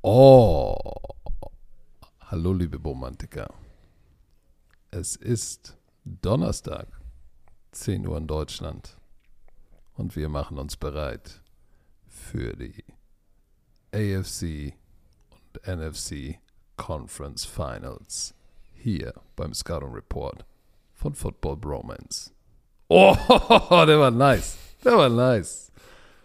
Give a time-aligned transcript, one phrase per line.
[0.00, 0.76] Oh,
[2.20, 3.52] hallo liebe Romantiker.
[4.92, 6.86] Es ist Donnerstag,
[7.72, 8.96] 10 Uhr in Deutschland.
[9.94, 11.42] Und wir machen uns bereit
[12.06, 12.84] für die
[13.92, 14.72] AFC
[15.30, 16.38] und NFC
[16.76, 18.34] Conference Finals
[18.74, 20.46] hier beim Scouting Report
[20.94, 22.30] von Football Bromance.
[22.86, 23.16] Oh,
[23.84, 24.58] der war nice.
[24.84, 25.72] Der war nice.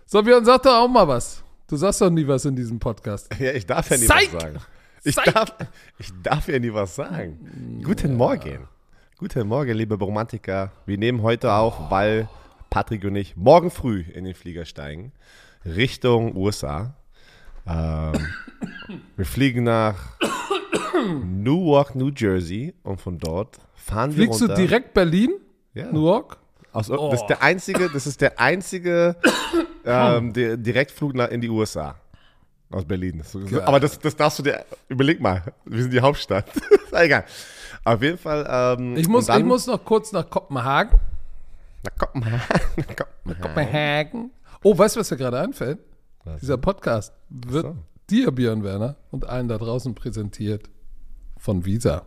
[0.05, 1.42] So, Björn, sag doch auch mal was.
[1.67, 3.29] Du sagst doch nie was in diesem Podcast.
[3.39, 4.33] Ja, ich darf ja nie Psych!
[4.33, 4.57] was sagen.
[5.03, 5.33] Ich Psych!
[5.33, 5.55] darf,
[5.97, 7.81] ich darf ja nie was sagen.
[7.83, 8.67] Guten Morgen.
[9.17, 10.71] Guten Morgen, liebe Romantiker.
[10.85, 12.27] Wir nehmen heute auf, weil
[12.69, 15.13] Patrick und ich morgen früh in den Flieger steigen.
[15.65, 16.95] Richtung USA.
[17.65, 18.13] Ähm,
[19.15, 20.17] wir fliegen nach
[21.25, 24.61] Newark, New Jersey und von dort fahren Fliegst wir du runter.
[24.67, 25.33] direkt Berlin?
[25.73, 25.91] Ja.
[25.91, 26.37] Newark?
[26.71, 29.15] Aus, Das ist der einzige, das ist der einzige
[29.85, 31.95] ähm, der Direktflug nach, in die USA.
[32.69, 33.21] Aus Berlin.
[33.65, 36.45] Aber das, das darfst du dir, überleg mal, wir sind die Hauptstadt.
[36.55, 37.23] ist egal.
[37.83, 38.47] Auf jeden Fall.
[38.79, 40.99] Ähm, Ich muss, dann- ich muss noch kurz nach Kopenhagen.
[41.83, 42.39] Nach Kopenhagen.
[42.77, 43.41] Nach Kopenhagen.
[43.41, 44.31] Kopenhagen.
[44.63, 45.79] Oh, weißt du, was mir gerade einfällt?
[46.23, 46.39] Was?
[46.39, 47.75] Dieser Podcast wird so.
[48.09, 50.69] dir, Björn Werner, und allen da draußen präsentiert
[51.37, 52.03] von Visa.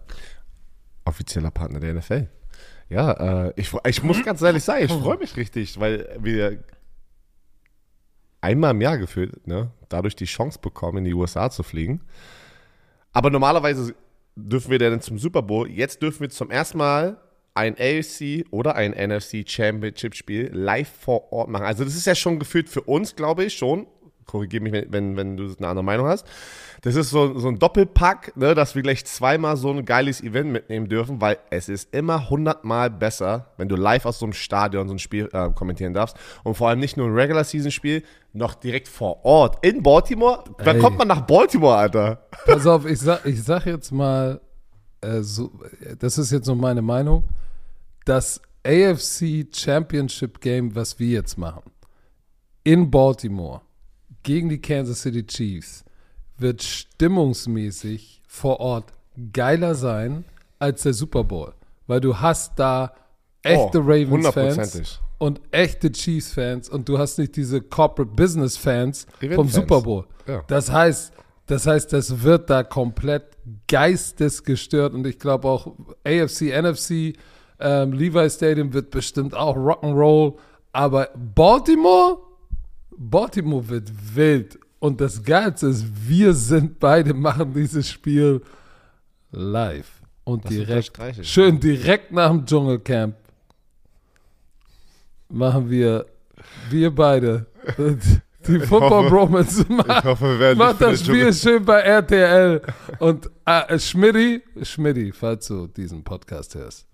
[1.04, 2.26] Offizieller Partner der NFL.
[2.88, 6.64] Ja, äh, ich, ich muss ganz ehrlich sagen, ich freue mich richtig, weil wir
[8.46, 12.00] einmal im Jahr gefühlt, ne, dadurch die Chance bekommen, in die USA zu fliegen.
[13.12, 13.94] Aber normalerweise
[14.36, 15.68] dürfen wir dann zum Super Bowl.
[15.68, 17.16] Jetzt dürfen wir zum ersten Mal
[17.54, 21.64] ein AFC oder ein NFC Championship Spiel live vor Ort machen.
[21.64, 23.86] Also das ist ja schon gefühlt für uns, glaube ich, schon.
[24.26, 26.26] Korrigiere mich, wenn, wenn, du eine andere Meinung hast.
[26.82, 30.50] Das ist so, so ein Doppelpack, ne, dass wir gleich zweimal so ein geiles Event
[30.50, 34.88] mitnehmen dürfen, weil es ist immer hundertmal besser, wenn du live aus so einem Stadion
[34.88, 36.16] so ein Spiel äh, kommentieren darfst.
[36.42, 38.02] Und vor allem nicht nur ein Regular Season Spiel,
[38.36, 40.44] noch direkt vor Ort in Baltimore.
[40.58, 40.82] Wann Ey.
[40.82, 42.26] kommt man nach Baltimore, Alter?
[42.44, 44.40] Pass auf, ich sag, ich sag jetzt mal,
[45.00, 45.52] äh, so,
[45.98, 47.24] das ist jetzt nur meine Meinung,
[48.04, 51.70] das AFC Championship Game, was wir jetzt machen,
[52.64, 53.62] in Baltimore
[54.22, 55.84] gegen die Kansas City Chiefs,
[56.36, 58.92] wird stimmungsmäßig vor Ort
[59.32, 60.24] geiler sein
[60.58, 61.54] als der Super Bowl.
[61.86, 62.92] Weil du hast da
[63.42, 65.00] echte Oh, Ravens-Fans.
[65.18, 69.48] Und echte Chiefs-Fans und du hast nicht diese Corporate Business-Fans vom.
[69.48, 70.04] Super Bowl.
[70.26, 70.42] Ja.
[70.46, 71.12] Das heißt,
[71.46, 73.36] das heißt, das wird da komplett
[73.68, 77.16] geistesgestört und ich glaube auch AFC, NFC,
[77.60, 80.34] ähm, Levi Stadium wird bestimmt auch Rock'n'Roll,
[80.72, 82.18] aber Baltimore,
[82.96, 88.42] Baltimore wird wild und das Geilste ist, wir sind beide machen dieses Spiel
[89.30, 93.14] live und Das direkt, schön direkt nach dem Dschungelcamp
[95.28, 96.06] machen wir,
[96.70, 97.46] wir beide,
[98.46, 102.62] die Football Bromance Ich hoffe, wir werden Mach nicht für das Spiel schön bei RTL.
[103.00, 106.86] Und äh, Schmidti, Schmidti, falls du diesen Podcast hörst,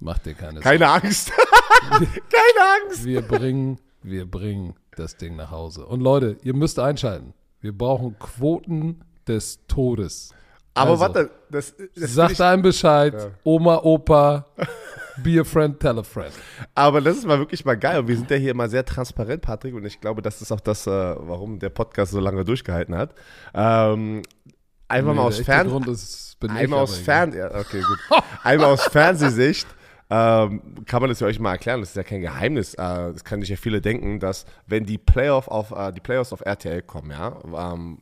[0.00, 1.32] mach dir keine Keine Angst.
[1.90, 3.02] Keine Angst.
[3.02, 3.04] Sorgen.
[3.04, 5.84] Wir bringen, wir bringen das Ding nach Hause.
[5.84, 7.34] Und Leute, ihr müsst einschalten.
[7.60, 10.30] Wir brauchen Quoten des Todes.
[10.74, 13.30] Aber Also, warte, das, das Sagt einem Bescheid, Ja.
[13.44, 14.46] Oma, Opa,
[15.22, 16.32] be a friend, tell a friend.
[16.74, 18.00] aber das ist mal wirklich mal geil.
[18.00, 19.74] Und wir sind ja hier immer sehr transparent, Patrick.
[19.74, 23.14] Und ich glaube, das ist auch das, äh, warum der Podcast so lange durchgehalten hat.
[23.54, 24.22] Ähm,
[24.88, 28.22] einfach Nee, mal aus Fern Grund ist, einmal aus Fern ja, okay, gut.
[28.42, 29.66] einmal aus Fernsehsicht
[30.10, 31.80] ähm, kann man das ja euch mal erklären.
[31.80, 32.74] Das ist ja kein Geheimnis.
[32.74, 36.32] Äh, das kann sich ja viele denken, dass wenn die Playoff auf äh, die Playoffs
[36.32, 37.38] auf RTL kommen, ja,
[37.72, 37.98] ähm,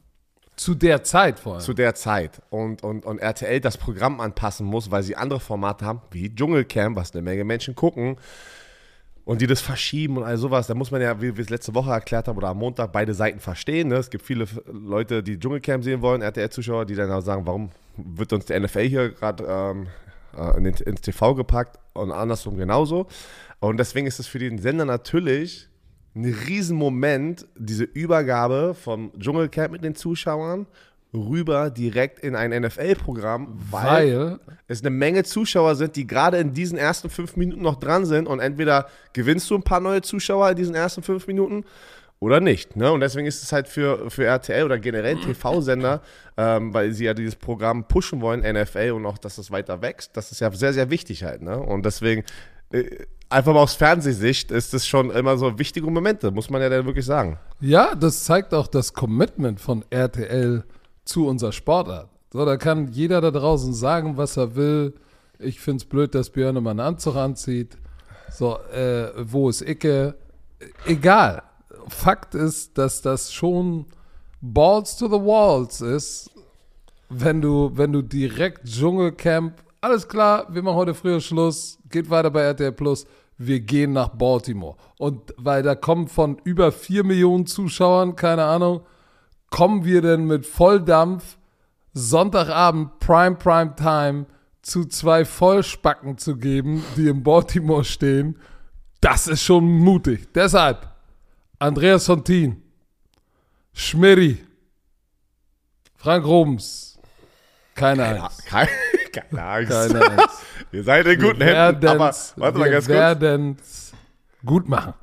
[0.56, 1.62] Zu der Zeit vor allem.
[1.62, 5.84] zu der Zeit und, und, und RTL das Programm anpassen muss, weil sie andere Formate
[5.84, 8.16] haben, wie Dschungelcamp, was eine Menge Menschen gucken
[9.24, 11.74] und die das verschieben und all sowas, da muss man ja, wie wir es letzte
[11.74, 13.88] Woche erklärt haben oder am Montag, beide Seiten verstehen.
[13.88, 13.96] Ne?
[13.96, 18.32] Es gibt viele Leute, die Dschungelcamp sehen wollen, RTL-Zuschauer, die dann auch sagen, warum wird
[18.32, 19.86] uns der NFL hier gerade ähm,
[20.36, 23.06] äh, ins TV gepackt und andersrum genauso.
[23.60, 25.68] Und deswegen ist es für den Sender natürlich
[26.14, 30.66] ein Riesenmoment, diese Übergabe vom Dschungelcamp mit den Zuschauern
[31.14, 36.54] rüber direkt in ein NFL-Programm, weil, Weil, es eine Menge Zuschauer sind, die gerade in
[36.54, 40.50] diesen ersten fünf Minuten noch dran sind und entweder gewinnst du ein paar neue Zuschauer
[40.50, 41.64] in diesen ersten fünf Minuten
[42.18, 42.76] oder nicht.
[42.76, 42.90] Ne?
[42.90, 46.00] Und deswegen ist es halt für, für RTL oder generell TV-Sender,
[46.36, 50.16] ähm, weil sie ja dieses Programm pushen wollen, NFL und auch, dass es weiter wächst,
[50.16, 51.42] das ist ja sehr, sehr wichtig halt.
[51.42, 51.58] Ne?
[51.58, 52.22] Und deswegen,
[53.28, 56.86] einfach mal aus Fernsehsicht, ist das schon immer so wichtige Momente, muss man ja dann
[56.86, 57.38] wirklich sagen.
[57.60, 60.64] Ja, das zeigt auch das Commitment von RTL
[61.04, 62.08] zu unserer Sportart.
[62.32, 64.94] So, da kann jeder da draußen sagen, was er will.
[65.38, 67.76] Ich finde es blöd, dass Björn immer einen Anzug anzieht.
[68.30, 70.14] So, äh, wo ist Icke?
[70.86, 71.42] Egal.
[71.88, 73.86] Fakt ist, dass das schon
[74.40, 76.30] Balls to the Walls ist,
[77.08, 82.30] wenn du, wenn du direkt Dschungelcamp, alles klar, wir machen heute früher Schluss, geht weiter
[82.30, 83.06] bei RTL Plus,
[83.38, 84.76] wir gehen nach Baltimore.
[84.98, 88.82] Und weil da kommen von über 4 Millionen Zuschauern, keine Ahnung,
[89.50, 91.38] kommen wir denn mit Volldampf
[91.94, 94.26] Sonntagabend Prime Prime Time
[94.62, 98.38] zu zwei Vollspacken zu geben, die in Baltimore stehen,
[99.00, 100.32] das ist schon mutig.
[100.32, 100.88] Deshalb
[101.58, 102.62] Andreas Fontin,
[103.72, 104.38] Schmirri,
[105.96, 106.98] Frank Robens,
[107.74, 108.46] keine Keine, Angst.
[109.12, 109.70] Keine, Angst.
[109.70, 110.38] Keine Angst.
[110.72, 111.86] Ihr seid in guten Wir Händen.
[111.86, 112.96] Aber warte mal wir ganz kurz.
[112.96, 113.92] werden's
[114.44, 114.94] gut machen.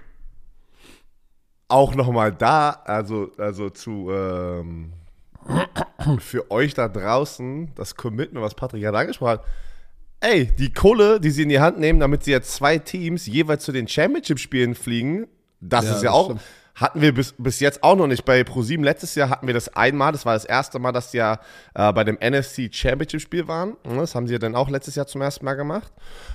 [1.68, 4.94] Auch nochmal da, also, also zu ähm,
[6.20, 9.44] für euch da draußen, das Commitment, was Patrick gerade angesprochen hat.
[10.22, 13.64] Ey, die Kohle, die sie in die Hand nehmen, damit sie jetzt zwei Teams jeweils
[13.64, 15.28] zu den Championship-Spielen fliegen,
[15.62, 16.26] das Ja, ist ja das auch.
[16.26, 16.42] stimmt.
[16.80, 18.24] Hatten wir bis, bis jetzt auch noch nicht.
[18.24, 20.14] Bei ProSieben letztes Jahr hatten wir das einmal.
[20.14, 21.40] Das war das erste Mal, dass die ja
[21.74, 23.76] äh, bei dem NFC Championship Spiel waren.
[23.84, 25.92] Das haben sie ja dann auch letztes Jahr zum ersten Mal gemacht.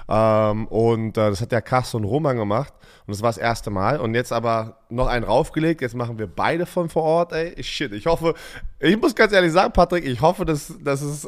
[0.07, 2.75] Ähm, und äh, das hat der Carsten Roman gemacht.
[3.07, 3.99] Und das war das erste Mal.
[3.99, 5.81] Und jetzt aber noch einen raufgelegt.
[5.81, 7.33] Jetzt machen wir beide von vor Ort.
[7.33, 7.93] Ey, shit.
[7.93, 8.35] Ich hoffe,
[8.81, 11.27] ich muss ganz ehrlich sagen, Patrick, ich hoffe, dass, dass es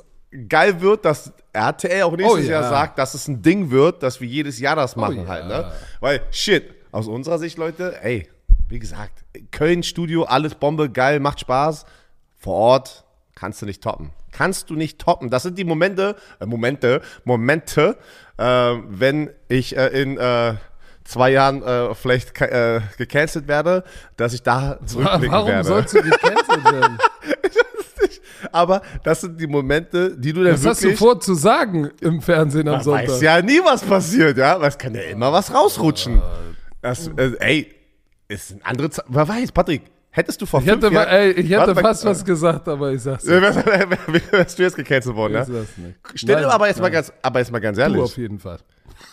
[0.48, 2.60] geil wird, dass RTL auch nächstes Oh ja.
[2.60, 5.26] Jahr sagt, dass es ein Ding wird, dass wir jedes Jahr das machen ja.
[5.26, 5.46] halt.
[5.46, 5.72] Ne?
[6.00, 8.28] Weil, shit, aus unserer Sicht, Leute, ey,
[8.68, 11.84] wie gesagt, Köln Studio, alles Bombe, geil, macht Spaß.
[12.36, 13.04] Vor Ort
[13.34, 14.10] kannst du nicht toppen.
[14.32, 15.30] Kannst du nicht toppen.
[15.30, 17.96] Das sind die Momente, äh, Momente, Momente,
[18.38, 20.54] äh, wenn ich äh, in äh,
[21.04, 23.84] zwei Jahren äh, vielleicht äh, gecancelt werde,
[24.16, 25.68] dass ich da zurückblicken Warum werde.
[25.68, 26.98] sollst du gecancelt werden?
[28.52, 31.90] Aber das sind die Momente, die du dann Was hast du wirklich vor zu sagen
[32.00, 33.08] im Fernsehen am Man Sonntag?
[33.08, 34.58] weiß ja nie, was passiert, ja.
[34.64, 36.20] Es kann ja immer was rausrutschen.
[36.82, 37.74] Das, äh, ey,
[38.28, 39.04] ist ein andere Zeit.
[39.08, 41.14] Wer weiß, Patrick, hättest du vor Ich hätte, fünf mal, Jahren...
[41.16, 43.42] ey, ich hätte fast was gesagt, aber ich sag's äh, nicht.
[43.42, 45.54] wärst, wär- wärst du jetzt gecancelt worden, Ich ja?
[45.54, 45.96] sag's nicht.
[46.14, 48.02] Stell dir aber jetzt, mal ganz, aber jetzt mal ganz Du ehrlich.
[48.02, 48.58] auf jeden Fall.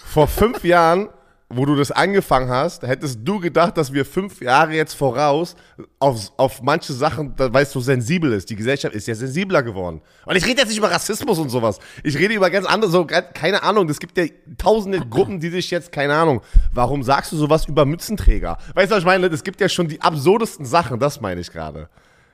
[0.05, 1.09] Vor fünf Jahren,
[1.55, 5.55] wo du das angefangen hast, hättest du gedacht, dass wir fünf Jahre jetzt voraus
[5.99, 8.49] auf, auf manche Sachen, da- weil es so sensibel ist.
[8.49, 10.01] Die Gesellschaft ist ja sensibler geworden.
[10.25, 11.79] Und ich rede jetzt nicht über Rassismus und sowas.
[12.03, 14.25] Ich rede über ganz andere, so, keine Ahnung, es gibt ja
[14.57, 16.41] tausende Gruppen, die sich jetzt, keine Ahnung,
[16.73, 18.57] warum sagst du sowas über Mützenträger?
[18.75, 19.27] Weißt du, was ich meine?
[19.27, 21.89] Es gibt ja schon die absurdesten Sachen, das meine ich gerade.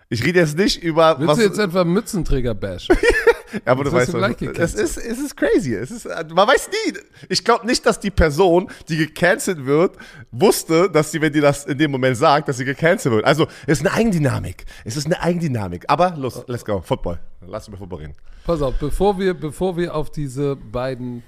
[0.10, 1.38] Ich rede jetzt nicht über Willst was.
[1.38, 2.56] du jetzt etwa Mützenträger
[3.52, 3.62] bashen?
[3.66, 5.74] Aber du weißt, es ist, es ist crazy.
[5.74, 6.98] Es ist, man weiß nie.
[7.30, 9.98] Ich glaube nicht, dass die Person, die gecancelt wird,
[10.32, 13.26] wusste, dass sie, wenn die das in dem Moment sagt, dass sie gecancelt wird.
[13.26, 14.66] Also, es ist eine Eigendynamik.
[14.86, 15.86] Es ist eine Eigendynamik.
[15.88, 16.82] Aber los, let's go.
[16.82, 17.20] Football.
[17.42, 18.14] Lass uns über Football reden.
[18.46, 21.24] Pass auf, bevor wir, bevor wir auf diese beiden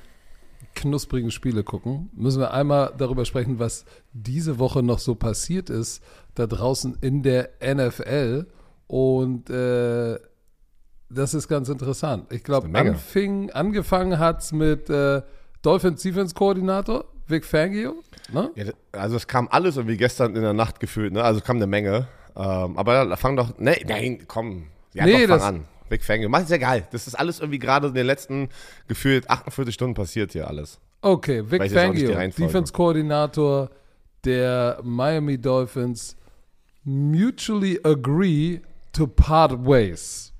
[0.76, 6.02] knusprigen Spiele gucken, müssen wir einmal darüber sprechen, was diese Woche noch so passiert ist,
[6.36, 8.48] da draußen in der NFL.
[8.88, 10.20] Und äh,
[11.14, 12.32] das ist ganz interessant.
[12.32, 12.70] Ich glaube,
[13.54, 15.22] angefangen hat es mit äh,
[15.62, 17.96] Dolphins Defense Koordinator, Vic Fangio.
[18.32, 18.52] Ne?
[18.56, 21.14] Ja, also, es kam alles irgendwie gestern in der Nacht gefühlt.
[21.14, 21.24] Ne?
[21.24, 22.08] Also, kam eine Menge.
[22.36, 23.54] Ähm, aber da fang doch.
[23.58, 24.68] Nee, nein, komm.
[24.94, 25.66] Ja, Nee, doch, fang an.
[25.90, 26.24] Big Fang.
[26.30, 26.88] Mach ist ja geil.
[26.92, 28.48] Das ist alles irgendwie gerade in den letzten
[28.88, 30.80] gefühlt 48 Stunden passiert hier alles.
[31.02, 32.48] Okay, Vic Fangio, Reihenfolge.
[32.48, 33.70] Defense-Koordinator
[34.24, 36.16] der Miami Dolphins,
[36.84, 38.62] mutually agree
[38.94, 40.31] to part ways.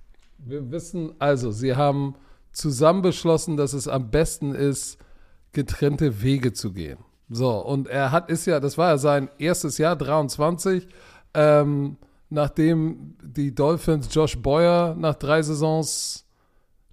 [0.44, 2.16] Wir wissen also, sie haben
[2.52, 4.98] zusammen beschlossen, dass es am besten ist,
[5.54, 6.98] getrennte Wege zu gehen.
[7.30, 10.88] So, und er hat, ist ja, das war ja sein erstes Jahr, 23,
[11.34, 11.98] ähm,
[12.30, 16.26] nachdem die Dolphins Josh Boyer nach drei Saisons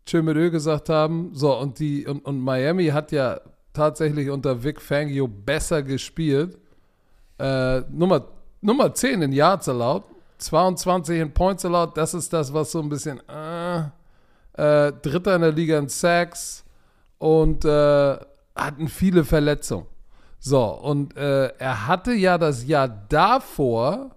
[0.06, 1.30] Tschö mit Ö gesagt haben.
[1.34, 3.40] So, und, die, und, und Miami hat ja
[3.72, 6.58] tatsächlich unter Vic Fangio besser gespielt.
[7.38, 8.28] Äh, Nummer,
[8.60, 11.96] Nummer 10 in Yards erlaubt, 22 in Points erlaubt.
[11.96, 13.20] Das ist das, was so ein bisschen.
[13.28, 13.82] Äh,
[14.58, 16.64] äh, Dritter in der Liga in Sacks
[17.18, 18.16] und äh,
[18.54, 19.86] hatten viele Verletzungen.
[20.40, 24.16] So, und äh, er hatte ja das Jahr davor,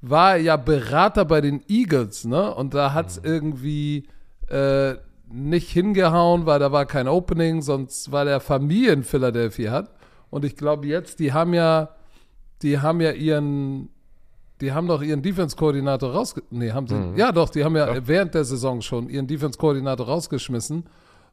[0.00, 2.54] war er ja Berater bei den Eagles, ne?
[2.54, 4.08] Und da hat es irgendwie
[4.48, 4.94] äh,
[5.28, 9.90] nicht hingehauen, weil da war kein Opening, sonst weil er Familie in Philadelphia hat.
[10.30, 11.90] Und ich glaube jetzt, die haben ja,
[12.62, 13.90] die haben ja ihren,
[14.60, 16.42] die haben doch ihren Defense-Koordinator rausge...
[16.50, 17.12] Nee, haben sie.
[17.16, 20.84] Ja, doch, die haben ja, während der Saison schon ihren Defense-Koordinator rausgeschmissen.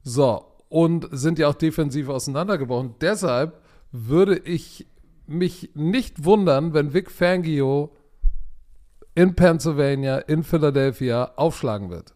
[0.03, 2.95] So, und sind ja auch defensiv auseinandergebrochen.
[3.01, 4.87] Deshalb würde ich
[5.27, 7.95] mich nicht wundern, wenn Vic Fangio
[9.15, 12.13] in Pennsylvania, in Philadelphia aufschlagen wird.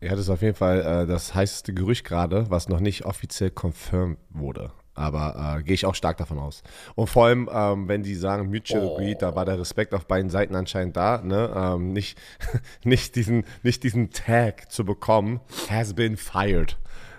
[0.00, 3.50] Ja, das ist auf jeden Fall äh, das heißeste Gerücht gerade, was noch nicht offiziell
[3.50, 4.72] confirmed wurde.
[4.94, 6.62] Aber äh, gehe ich auch stark davon aus.
[6.94, 8.94] Und vor allem, ähm, wenn die sagen Mutual oh.
[8.94, 11.52] Agreed, da war der Respekt auf beiden Seiten anscheinend da, ne?
[11.56, 12.18] Ähm, nicht,
[12.84, 16.76] nicht, diesen, nicht diesen Tag zu bekommen, has been fired.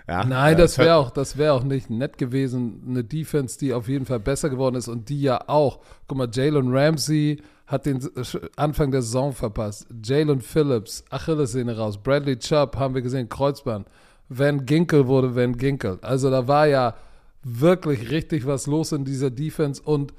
[0.08, 2.82] Ja, Nein, äh, das wäre auch, das auch nicht nett gewesen.
[2.86, 5.80] Eine Defense, die auf jeden Fall besser geworden ist und die ja auch.
[6.06, 8.08] Guck mal, Jalen Ramsey hat den
[8.54, 9.88] Anfang der Saison verpasst.
[10.04, 11.98] Jalen Phillips, Achillessehne raus.
[11.98, 13.88] Bradley Chubb haben wir gesehen, Kreuzband.
[14.28, 15.98] Van Ginkel wurde Van Ginkel.
[16.02, 16.94] Also da war ja
[17.46, 19.80] wirklich richtig was los in dieser Defense.
[19.80, 20.12] Und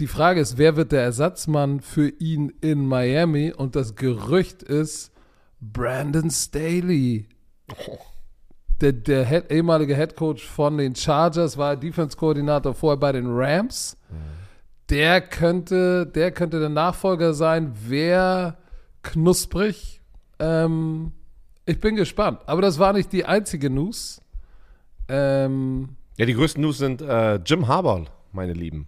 [0.00, 3.52] die Frage ist, wer wird der Ersatzmann für ihn in Miami?
[3.56, 5.12] Und das Gerücht ist
[5.60, 7.28] Brandon Staley.
[8.80, 13.96] Der, der Head, ehemalige Head Coach von den Chargers war Defense-Koordinator vorher bei den Rams.
[14.88, 17.72] Der könnte, der könnte der Nachfolger sein.
[17.86, 18.58] Wer
[19.02, 20.00] knusprig?
[20.40, 21.12] Ähm,
[21.64, 22.40] ich bin gespannt.
[22.46, 24.20] Aber das war nicht die einzige News.
[25.08, 28.86] Ähm, ja, die größten News sind äh, Jim Harbaugh, meine Lieben.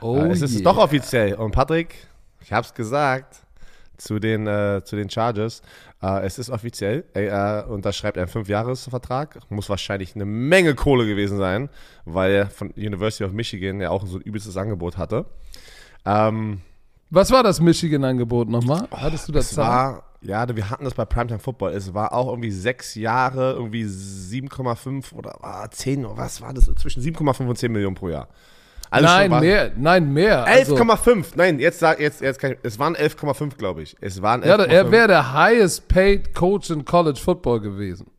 [0.00, 0.62] Oh äh, es ist yeah.
[0.62, 1.34] doch offiziell.
[1.34, 1.96] Und Patrick,
[2.40, 3.42] ich habe es gesagt
[3.96, 5.62] zu den, äh, zu den Chargers.
[6.00, 7.04] Äh, es ist offiziell.
[7.12, 9.40] Er unterschreibt einen Fünfjahresvertrag.
[9.50, 11.70] Muss wahrscheinlich eine Menge Kohle gewesen sein,
[12.04, 15.24] weil er von University of Michigan ja auch so ein übelstes Angebot hatte.
[16.04, 16.60] Ähm,
[17.10, 18.86] Was war das Michigan-Angebot nochmal?
[18.92, 19.66] Hattest du das Zahl?
[19.66, 21.72] War, ja, wir hatten das bei Primetime Football.
[21.72, 26.64] Es war auch irgendwie sechs Jahre, irgendwie 7,5 oder ah, 10, was war das?
[26.76, 28.28] Zwischen 7,5 und 10 Millionen pro Jahr.
[28.90, 30.46] Also nein, mehr, nein, mehr.
[30.46, 30.88] 11,5.
[30.90, 33.96] Also, nein, jetzt sag jetzt, jetzt kann ich, es waren 11,5, glaube ich.
[34.00, 38.10] Es waren 11, Ja, er wäre der highest paid Coach in College Football gewesen.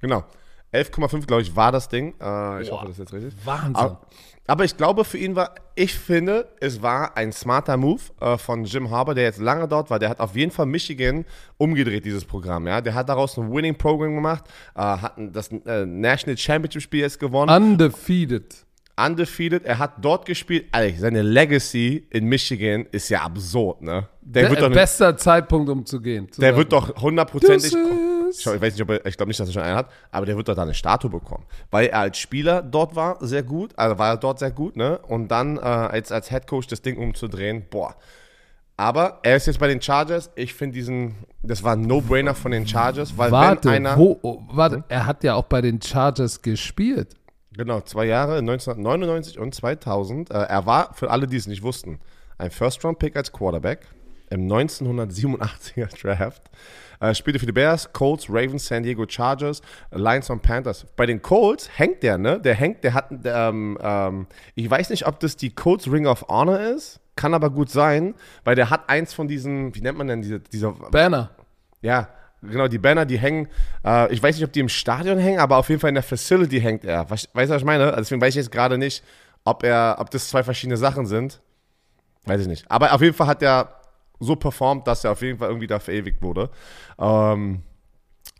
[0.00, 0.24] Genau.
[0.72, 2.14] 11,5, glaube ich, war das Ding.
[2.20, 3.34] Äh, ich Boah, hoffe, das ist jetzt richtig.
[3.44, 3.74] Wahnsinn.
[3.74, 4.00] Aber,
[4.46, 8.64] aber, ich glaube, für ihn war, ich finde, es war ein smarter Move äh, von
[8.64, 9.98] Jim Harbour, der jetzt lange dort war.
[9.98, 11.24] Der hat auf jeden Fall Michigan
[11.56, 12.66] umgedreht, dieses Programm.
[12.66, 12.80] Ja?
[12.80, 14.44] Der hat daraus ein Winning-Programm gemacht,
[14.74, 17.50] äh, hat das äh, National Championship-Spiel jetzt gewonnen.
[17.50, 18.66] Undefeated
[18.98, 19.64] undefeated.
[19.64, 20.66] Er hat dort gespielt.
[20.72, 24.08] Alter, seine Legacy in Michigan ist ja absurd, ne?
[24.20, 26.30] Der, der wird doch bester Zeitpunkt, um zu gehen.
[26.30, 26.58] Zu der sagen.
[26.58, 27.72] wird doch hundertprozentig.
[28.30, 30.36] Ich, weiß nicht, ob er, ich glaube nicht, dass er schon einen hat, aber der
[30.36, 31.44] wird doch da eine Statue bekommen.
[31.70, 34.98] Weil er als Spieler dort war, sehr gut, also war er dort sehr gut, ne?
[34.98, 37.94] Und dann äh, als, als Head Coach das Ding umzudrehen, boah.
[38.76, 40.30] Aber er ist jetzt bei den Chargers.
[40.36, 43.98] Ich finde diesen, das war ein No-Brainer von den Chargers, weil warte, wenn einer.
[43.98, 44.84] Wo, oh, warte, hm?
[44.88, 47.16] er hat ja auch bei den Chargers gespielt.
[47.52, 50.30] Genau, zwei Jahre, 1999 und 2000.
[50.30, 51.98] Äh, er war, für alle, die es nicht wussten,
[52.38, 53.88] ein First-Round-Pick als Quarterback
[54.30, 56.42] im 1987er Draft.
[57.00, 60.86] Äh, spielte für die Bears, Colts, Ravens, San Diego Chargers, Lions und Panthers.
[60.96, 62.40] Bei den Colts hängt der, ne?
[62.40, 66.26] Der hängt, der hat, ähm, ähm, ich weiß nicht, ob das die Colts Ring of
[66.28, 68.14] Honor ist, kann aber gut sein,
[68.44, 71.30] weil der hat eins von diesen, wie nennt man denn diese, dieser Banner.
[71.82, 72.08] Ja,
[72.40, 73.48] Genau, die Banner, die hängen,
[73.84, 76.04] äh, ich weiß nicht, ob die im Stadion hängen, aber auf jeden Fall in der
[76.04, 77.10] Facility hängt er.
[77.10, 77.86] Weißt du, was ich meine?
[77.86, 79.02] Also deswegen weiß ich jetzt gerade nicht,
[79.44, 81.40] ob er, ob das zwei verschiedene Sachen sind.
[82.26, 82.70] Weiß ich nicht.
[82.70, 83.77] Aber auf jeden Fall hat er
[84.20, 86.50] so performt, dass er auf jeden Fall irgendwie da verewigt wurde.
[86.98, 87.62] Ähm,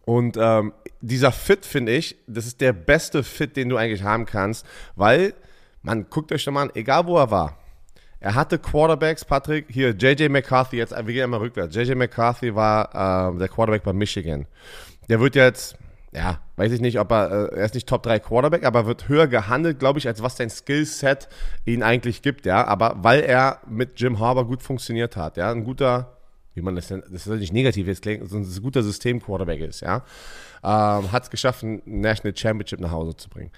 [0.05, 4.25] und ähm, dieser Fit, finde ich, das ist der beste Fit, den du eigentlich haben
[4.27, 4.67] kannst,
[4.97, 5.35] weil
[5.83, 7.59] man guckt euch schon mal an, egal wo er war,
[8.21, 11.77] er hatte Quarterbacks, Patrick, hier JJ McCarthy, jetzt, wir gehen einmal rückwärts.
[11.77, 14.47] JJ McCarthy war äh, der Quarterback bei Michigan.
[15.09, 15.77] Der wird jetzt,
[16.13, 19.09] ja, weiß ich nicht, ob er, äh, er ist nicht Top 3 Quarterback, aber wird
[19.09, 21.29] höher gehandelt, glaube ich, als was sein Skillset
[21.67, 22.67] ihn eigentlich gibt, ja.
[22.67, 26.17] Aber weil er mit Jim Harbour gut funktioniert hat, ja, ein guter,
[26.55, 29.81] wie man das denn, das ist nicht negativ jetzt klingt, sondern ein guter System-Quarterback ist,
[29.81, 30.03] ja.
[30.65, 33.51] Ähm, hat es geschafft, ein National Championship nach Hause zu bringen.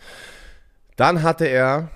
[0.96, 1.90] Dann hatte er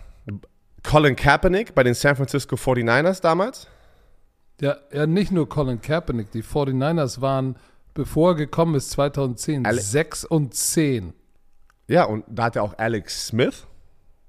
[0.85, 3.67] Colin Kaepernick bei den San Francisco 49ers damals?
[4.61, 6.31] Ja, ja, nicht nur Colin Kaepernick.
[6.31, 7.57] Die 49ers waren,
[7.95, 11.13] bevor er gekommen ist, 2010, Ale 6 und 10.
[11.89, 13.67] Ja, und da hat er auch Alex Smith.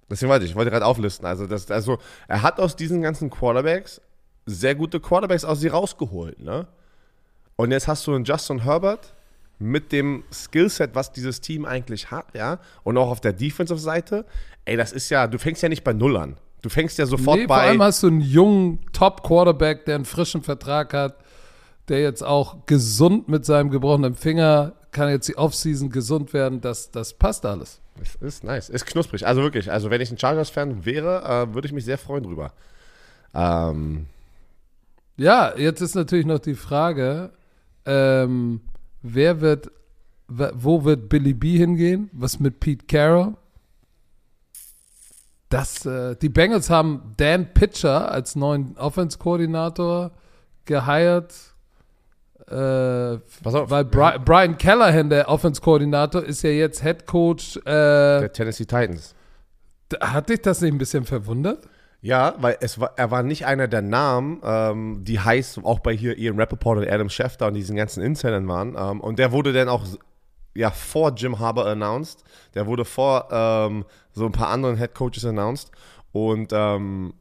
[0.09, 1.25] Deswegen wollte ich, ich wollte gerade auflisten.
[1.25, 4.01] Also, das, also, er hat aus diesen ganzen Quarterbacks
[4.45, 6.67] sehr gute Quarterbacks aus sie rausgeholt, ne?
[7.55, 9.13] Und jetzt hast du einen Justin Herbert
[9.59, 14.25] mit dem Skillset, was dieses Team eigentlich hat, ja, und auch auf der Defensive-Seite.
[14.65, 16.37] Ey, das ist ja, du fängst ja nicht bei Null an.
[16.61, 17.55] Du fängst ja sofort nee, bei.
[17.55, 21.15] Vor allem hast du einen jungen Top-Quarterback, der einen frischen Vertrag hat,
[21.89, 26.61] der jetzt auch gesund mit seinem gebrochenen Finger kann jetzt die Offseason gesund werden.
[26.61, 27.81] Das, das passt alles.
[27.97, 28.69] Das ist nice.
[28.69, 29.27] Ist knusprig.
[29.27, 29.71] Also wirklich.
[29.71, 32.53] Also, wenn ich ein Chargers-Fan wäre, äh, würde ich mich sehr freuen drüber.
[33.33, 34.07] Ähm.
[35.17, 37.31] Ja, jetzt ist natürlich noch die Frage,
[37.85, 38.61] ähm,
[39.01, 39.71] wer wird,
[40.27, 42.09] wo wird Billy B hingehen?
[42.11, 43.35] Was mit Pete Carroll?
[45.49, 50.11] Das, äh, die Bengals haben Dan Pitcher als neuen Offense-Koordinator
[50.65, 51.33] geheiert.
[52.49, 53.69] Äh, auf.
[53.69, 59.15] Weil Bri Brian Callahan, der Offense-Koordinator, ist ja jetzt Head Coach äh, der Tennessee Titans.
[59.99, 61.67] Hat dich das nicht ein bisschen verwundert?
[62.01, 65.93] Ja, weil es war, er war nicht einer der Namen, ähm, die heiß auch bei
[65.93, 68.75] hier Ian Rappaport und Adam Schefter und diesen ganzen Insidern waren.
[68.77, 69.83] Ähm, und der wurde dann auch
[70.53, 72.23] ja vor Jim Harbour announced.
[72.53, 75.71] Der wurde vor ähm, so ein paar anderen Head Coaches announced.
[76.11, 77.15] Und ähm,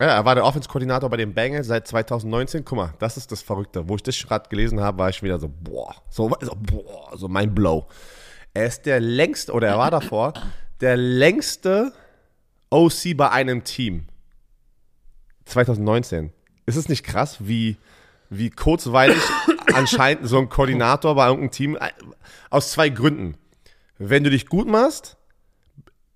[0.00, 2.64] ja, er war der Offense-Koordinator bei den Bengals seit 2019.
[2.64, 3.88] Guck mal, das ist das Verrückte.
[3.88, 7.28] Wo ich das gerade gelesen habe, war ich wieder so, boah, so, so, boah, so
[7.28, 7.86] mein Blow.
[8.52, 10.34] Er ist der längste, oder er war davor,
[10.80, 11.92] der längste
[12.70, 14.06] OC bei einem Team.
[15.46, 16.32] 2019.
[16.66, 17.76] Ist es nicht krass, wie,
[18.28, 19.22] wie kurzweilig
[19.74, 21.92] anscheinend so ein Koordinator bei irgendeinem Team, äh,
[22.50, 23.36] aus zwei Gründen.
[23.98, 25.15] Wenn du dich gut machst,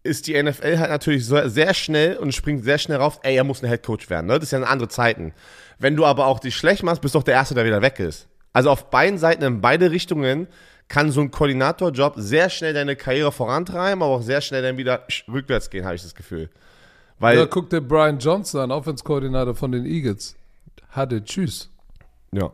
[0.03, 3.63] ist die NFL halt natürlich sehr schnell und springt sehr schnell rauf, ey, er muss
[3.63, 4.27] ein Headcoach werden.
[4.27, 4.35] Ne?
[4.35, 5.33] Das ist ja andere Zeiten.
[5.79, 7.99] Wenn du aber auch dich schlecht machst, bist du doch der Erste, der wieder weg
[8.01, 8.29] ist.
[8.53, 10.49] Also auf beiden Seiten, in beide Richtungen,
[10.89, 15.07] kann so ein Koordinatorjob sehr schnell deine Karriere vorantreiben, aber auch sehr schnell dann wieder
[15.33, 16.51] rückwärts gehen, habe ich das Gefühl.
[17.19, 20.35] Weil, ja, guck dir Brian Johnson an, Offense-Koordinator von den Eagles.
[20.89, 21.71] Hatte, tschüss.
[22.33, 22.51] Ja.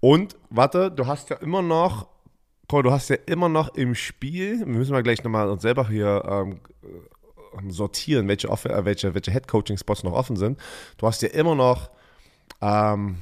[0.00, 2.08] Und, warte, du hast ja immer noch,
[2.80, 6.24] du hast ja immer noch im Spiel, wir müssen wir gleich nochmal uns selber hier
[6.26, 10.58] ähm, äh, sortieren, welche, äh, welche, welche Head-Coaching-Spots noch offen sind.
[10.96, 11.90] Du hast ja immer noch,
[12.62, 13.18] ähm,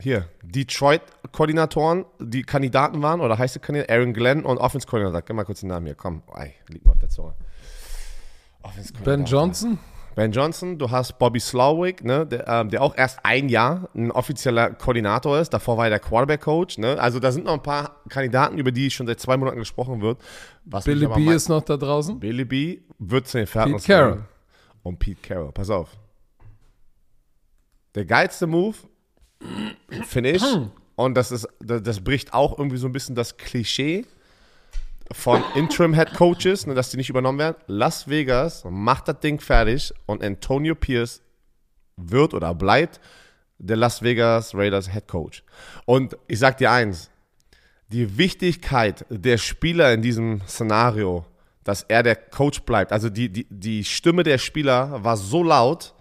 [0.00, 5.22] hier, Detroit-Koordinatoren, die Kandidaten waren, oder heißt der Kandidat, Aaron Glenn und Offense-Koordinator.
[5.22, 6.22] Gib mal kurz den Namen hier, komm.
[6.32, 7.34] Ei, liegt mir auf der Zunge.
[9.04, 9.78] Ben Johnson?
[10.14, 14.12] Ben Johnson, du hast Bobby Slowick, ne, der, ähm, der, auch erst ein Jahr ein
[14.12, 15.50] offizieller Koordinator ist.
[15.50, 16.78] Davor war er der Quarterback-Coach.
[16.78, 16.98] Ne?
[17.00, 20.18] Also da sind noch ein paar Kandidaten, über die schon seit zwei Monaten gesprochen wird.
[20.84, 22.20] Billy B ist noch da draußen.
[22.20, 24.24] Billy B wird zu den Falcons Pete Carroll.
[24.82, 25.90] Und Pete Carroll, pass auf.
[27.94, 28.76] Der geilste Move
[30.04, 30.44] finde ich.
[30.96, 34.04] Und das, ist, das, das, bricht auch irgendwie so ein bisschen das Klischee
[35.12, 37.56] von Interim Head Coaches, ne, dass die nicht übernommen werden.
[37.66, 41.22] Las Vegas macht das Ding fertig und Antonio Pierce
[41.96, 43.00] wird oder bleibt
[43.58, 45.44] der Las Vegas Raiders Head Coach.
[45.84, 47.10] Und ich sag dir eins:
[47.88, 51.24] Die Wichtigkeit der Spieler in diesem Szenario,
[51.62, 55.94] dass er der Coach bleibt, also die, die, die Stimme der Spieler war so laut,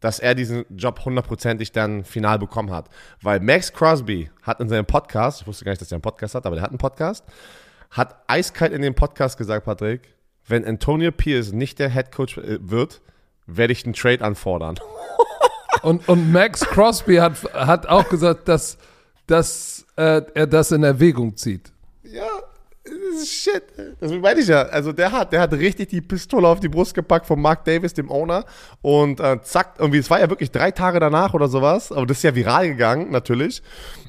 [0.00, 2.88] dass er diesen Job hundertprozentig dann final bekommen hat.
[3.20, 6.34] Weil Max Crosby hat in seinem Podcast, ich wusste gar nicht, dass er einen Podcast
[6.34, 7.24] hat, aber der hat einen Podcast,
[7.90, 10.14] hat eiskalt in dem Podcast gesagt, Patrick,
[10.46, 13.00] wenn Antonio Pierce nicht der Head Coach äh, wird,
[13.46, 14.78] werde ich einen Trade anfordern.
[15.82, 18.78] Und, und Max Crosby hat, hat auch gesagt, dass,
[19.28, 21.72] dass äh, er das in Erwägung zieht.
[22.02, 22.26] Ja,
[23.24, 23.64] Shit.
[24.00, 24.62] Das meine ich ja.
[24.62, 27.94] Also der hat, der hat richtig die Pistole auf die Brust gepackt von Mark Davis,
[27.94, 28.44] dem Owner.
[28.82, 31.92] Und äh, zack, irgendwie, es war ja wirklich drei Tage danach oder sowas.
[31.92, 33.62] Aber das ist ja viral gegangen, natürlich.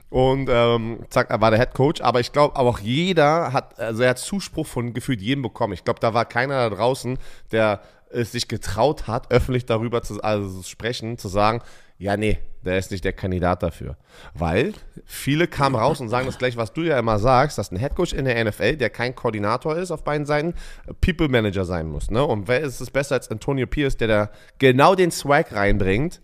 [0.10, 2.02] Und ähm, zack, war der Head Coach.
[2.02, 5.74] Aber ich glaube, auch jeder hat, also er hat Zuspruch von gefühlt jedem bekommen.
[5.74, 7.18] Ich glaube, da war keiner da draußen,
[7.52, 11.62] der es sich getraut hat, öffentlich darüber zu, also zu sprechen, zu sagen,
[12.00, 13.98] ja, nee, der ist nicht der Kandidat dafür.
[14.34, 14.74] Weil
[15.06, 18.14] viele kamen raus und sagen das gleich, was du ja immer sagst, dass ein Headcoach
[18.14, 20.54] in der NFL, der kein Koordinator ist auf beiden Seiten,
[21.02, 22.10] People Manager sein muss.
[22.10, 22.24] Ne?
[22.24, 26.22] Und wer ist es besser als Antonio Pierce, der da genau den Swag reinbringt,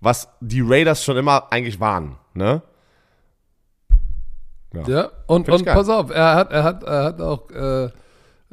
[0.00, 2.18] was die Raiders schon immer eigentlich waren.
[2.34, 2.60] Ne?
[4.74, 7.88] Ja, ja und, und pass auf, er hat, er hat, er hat auch äh,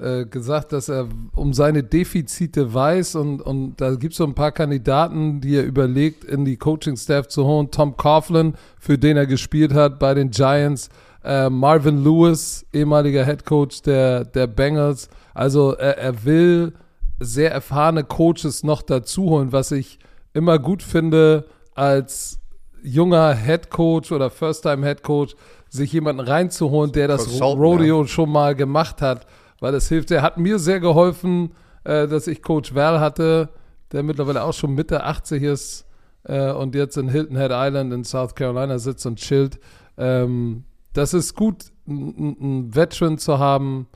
[0.01, 4.33] äh, gesagt, dass er um seine Defizite weiß und, und da gibt es so ein
[4.33, 7.69] paar Kandidaten, die er überlegt, in die Coaching-Staff zu holen.
[7.69, 10.89] Tom Coughlin, für den er gespielt hat bei den Giants.
[11.23, 15.07] Äh, Marvin Lewis, ehemaliger Head Coach der, der Bengals.
[15.35, 16.73] Also er, er will
[17.19, 19.99] sehr erfahrene Coaches noch dazu holen, was ich
[20.33, 22.39] immer gut finde als
[22.81, 25.35] junger Head Coach oder First-Time Head Coach,
[25.69, 29.27] sich jemanden reinzuholen, der das Rodeo schon mal gemacht hat
[29.61, 30.11] weil das hilft.
[30.11, 31.53] Er hat mir sehr geholfen,
[31.85, 33.49] äh, dass ich Coach Val hatte,
[33.93, 35.85] der mittlerweile auch schon Mitte 80 ist
[36.23, 39.59] äh, und jetzt in Hilton Head Island in South Carolina sitzt und chillt.
[39.97, 43.87] Ähm, das ist gut, einen Veteran zu haben,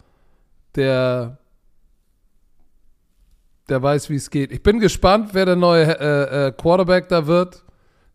[0.75, 1.39] der
[3.67, 4.51] der weiß, wie es geht.
[4.51, 7.63] Ich bin gespannt, wer der neue äh, äh, Quarterback da wird.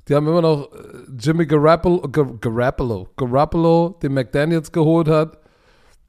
[0.06, 0.76] Die haben immer noch äh,
[1.18, 5.38] Jimmy Garoppolo, Garoppolo, Garoppolo, den McDaniels geholt hat.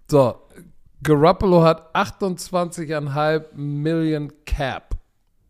[0.10, 0.36] So,
[1.04, 4.96] Garoppolo hat 28,5 Millionen Cap.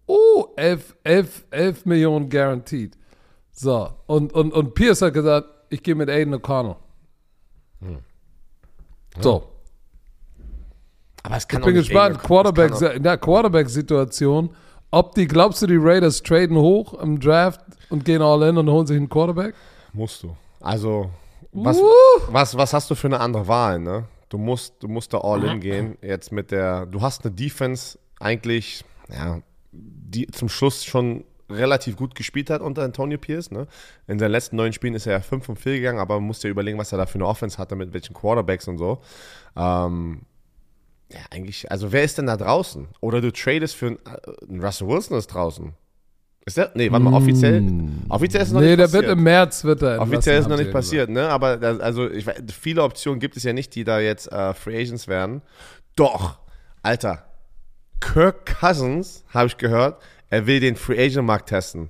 [0.07, 2.97] Oh, 11, 11, 11 Millionen guaranteed.
[3.51, 6.75] So, und, und, und Pierce hat gesagt, ich gehe mit Aiden O'Connell.
[7.79, 7.99] Hm.
[9.15, 9.21] Ja.
[9.21, 9.47] So.
[11.23, 14.49] Aber es kann ich bin gespannt, Quarterback, in der Quarterback-Situation,
[14.89, 18.69] ob die, glaubst du, die Raiders traden hoch im Draft und gehen all in und
[18.69, 19.53] holen sich einen Quarterback?
[19.93, 20.35] Musst du.
[20.59, 21.09] Also,
[21.51, 21.83] was, uh.
[22.29, 24.05] was, was hast du für eine andere Wahl, ne?
[24.31, 25.97] Du musst, du musst da all in gehen.
[26.01, 29.41] Jetzt mit der, du hast eine Defense eigentlich, ja,
[29.73, 33.51] die zum Schluss schon relativ gut gespielt hat unter Antonio Pierce.
[33.51, 33.67] Ne?
[34.07, 36.41] In seinen letzten neun Spielen ist er ja 5 von 4 gegangen, aber man muss
[36.43, 39.01] ja überlegen, was er da für eine Offense hatte, mit welchen Quarterbacks und so.
[39.57, 40.21] Ähm,
[41.11, 42.87] ja, eigentlich, also wer ist denn da draußen?
[43.01, 45.73] Oder du tradest für einen, äh, Russell Wilson ist draußen.
[46.45, 46.71] Ist der?
[46.73, 47.61] Nee, warte mal, offiziell.
[47.61, 48.05] Mm.
[48.09, 49.03] Offiziell ist es noch nee, nicht der passiert.
[49.03, 51.29] wird im März wird er Offiziell ist noch nicht sie passiert, ne?
[51.29, 52.25] Aber das, also ich,
[52.59, 55.43] viele Optionen gibt es ja nicht, die da jetzt äh, Free Agents werden.
[55.95, 56.39] Doch,
[56.81, 57.25] Alter,
[57.99, 61.89] Kirk Cousins, habe ich gehört, er will den Free Agent Markt testen.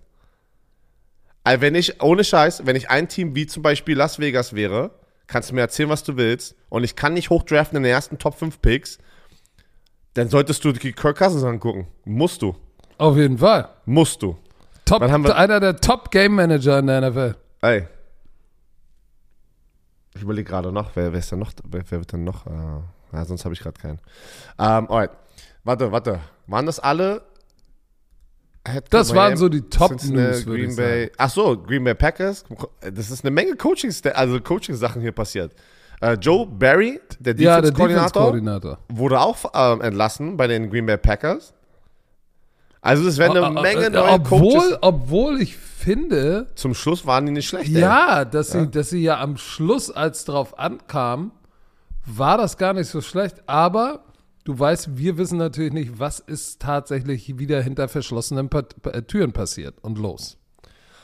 [1.44, 4.92] Also wenn ich, ohne Scheiß, wenn ich ein Team wie zum Beispiel Las Vegas wäre,
[5.28, 8.18] kannst du mir erzählen, was du willst, und ich kann nicht hochdraften in den ersten
[8.18, 9.00] Top 5 Picks,
[10.14, 11.88] dann solltest du die Kirk Cousins angucken.
[12.04, 12.56] Musst du.
[12.98, 13.70] Auf jeden Fall.
[13.86, 14.38] Musst du.
[15.00, 17.36] Top, einer der Top Game Manager in der NFL.
[17.62, 17.88] Ey.
[20.14, 22.50] Ich überlege gerade noch, wer, wer ist denn noch, wer, wer wird denn noch, äh,
[23.14, 24.00] ja, sonst habe ich gerade keinen.
[24.60, 25.12] Ähm, alright.
[25.64, 26.20] Warte, warte.
[26.48, 27.22] Waren das alle?
[28.68, 31.02] Head Das waren so die Top Cincinnati, News, würde Green ich Bay.
[31.04, 31.16] sagen.
[31.18, 32.44] Ach so, Green Bay Packers.
[32.82, 35.54] Das ist eine Menge Coaching, also Coaching-Sachen hier passiert.
[36.02, 38.78] Äh, Joe Barry, der Ja, Defense-Koordinator, Defense-Koordinator.
[38.90, 41.54] wurde auch ähm, entlassen bei den Green Bay Packers.
[42.82, 44.78] Also es werden eine Menge äh, neue obwohl, Coaches.
[44.82, 47.74] obwohl ich finde, Zum Schluss waren die nicht schlecht.
[47.74, 47.80] ey.
[47.82, 51.32] ja, dass sie, dass sie ja am Schluss, als drauf ankam,
[52.06, 53.44] war das gar nicht so schlecht.
[53.48, 54.04] Aber
[54.44, 59.76] du weißt, wir wissen natürlich nicht, was ist tatsächlich wieder hinter verschlossenen äh, Türen passiert
[59.82, 60.38] und los.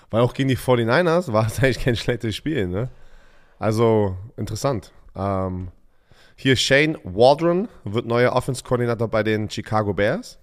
[0.09, 2.89] Weil auch gegen die 49ers war es eigentlich kein schlechtes Spiel, ne?
[3.59, 4.91] Also, interessant.
[5.15, 5.69] Ähm,
[6.35, 10.37] hier Shane Waldron wird neuer Offense-Koordinator bei den Chicago Bears.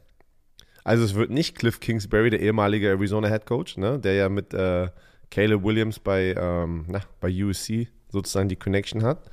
[0.85, 3.99] Also es wird nicht Cliff Kingsbury, der ehemalige Arizona Head Coach, ne?
[3.99, 4.90] der ja mit äh,
[5.31, 9.31] Caleb Williams bei, ähm, na, bei USC sozusagen die Connection hat.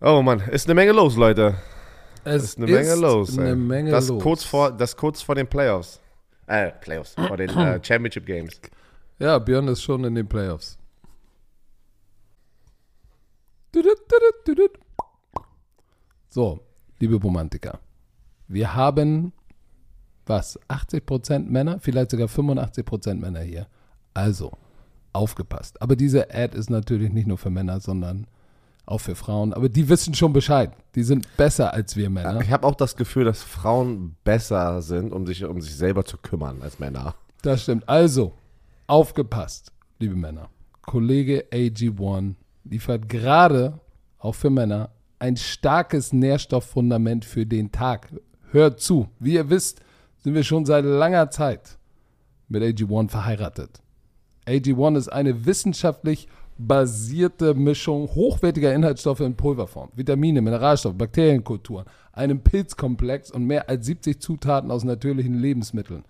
[0.00, 1.54] Oh Mann, ist eine Menge los, Leute.
[2.24, 3.38] Es Ist eine Menge los.
[3.38, 3.54] Eine.
[3.54, 4.20] Menge das los.
[4.20, 6.00] Kurz vor, das kurz vor den Playoffs.
[6.48, 8.60] Äh, Playoffs, vor den äh, Championship Games.
[9.20, 10.76] Ja, Björn ist schon in den Playoffs.
[16.28, 16.60] So,
[16.98, 17.78] liebe Romantiker,
[18.48, 19.32] wir haben
[20.26, 20.58] was?
[20.68, 23.66] 80% Männer, vielleicht sogar 85% Männer hier.
[24.14, 24.52] Also,
[25.12, 25.80] aufgepasst.
[25.80, 28.26] Aber diese Ad ist natürlich nicht nur für Männer, sondern
[28.84, 29.52] auch für Frauen.
[29.52, 30.72] Aber die wissen schon Bescheid.
[30.94, 32.40] Die sind besser als wir Männer.
[32.40, 36.16] Ich habe auch das Gefühl, dass Frauen besser sind, um sich um sich selber zu
[36.18, 37.14] kümmern als Männer.
[37.42, 37.88] Das stimmt.
[37.88, 38.32] Also,
[38.86, 40.48] aufgepasst, liebe Männer.
[40.82, 42.34] Kollege AG1
[42.64, 43.80] liefert gerade,
[44.18, 48.08] auch für Männer, ein starkes Nährstofffundament für den Tag.
[48.50, 49.08] Hört zu.
[49.18, 49.80] Wie ihr wisst,
[50.26, 51.78] sind wir schon seit langer Zeit
[52.48, 53.80] mit AG1 verheiratet.
[54.48, 56.26] AG1 ist eine wissenschaftlich
[56.58, 64.20] basierte Mischung hochwertiger Inhaltsstoffe in Pulverform, Vitamine, Mineralstoffe, Bakterienkulturen, einem Pilzkomplex und mehr als 70
[64.20, 66.04] Zutaten aus natürlichen Lebensmitteln.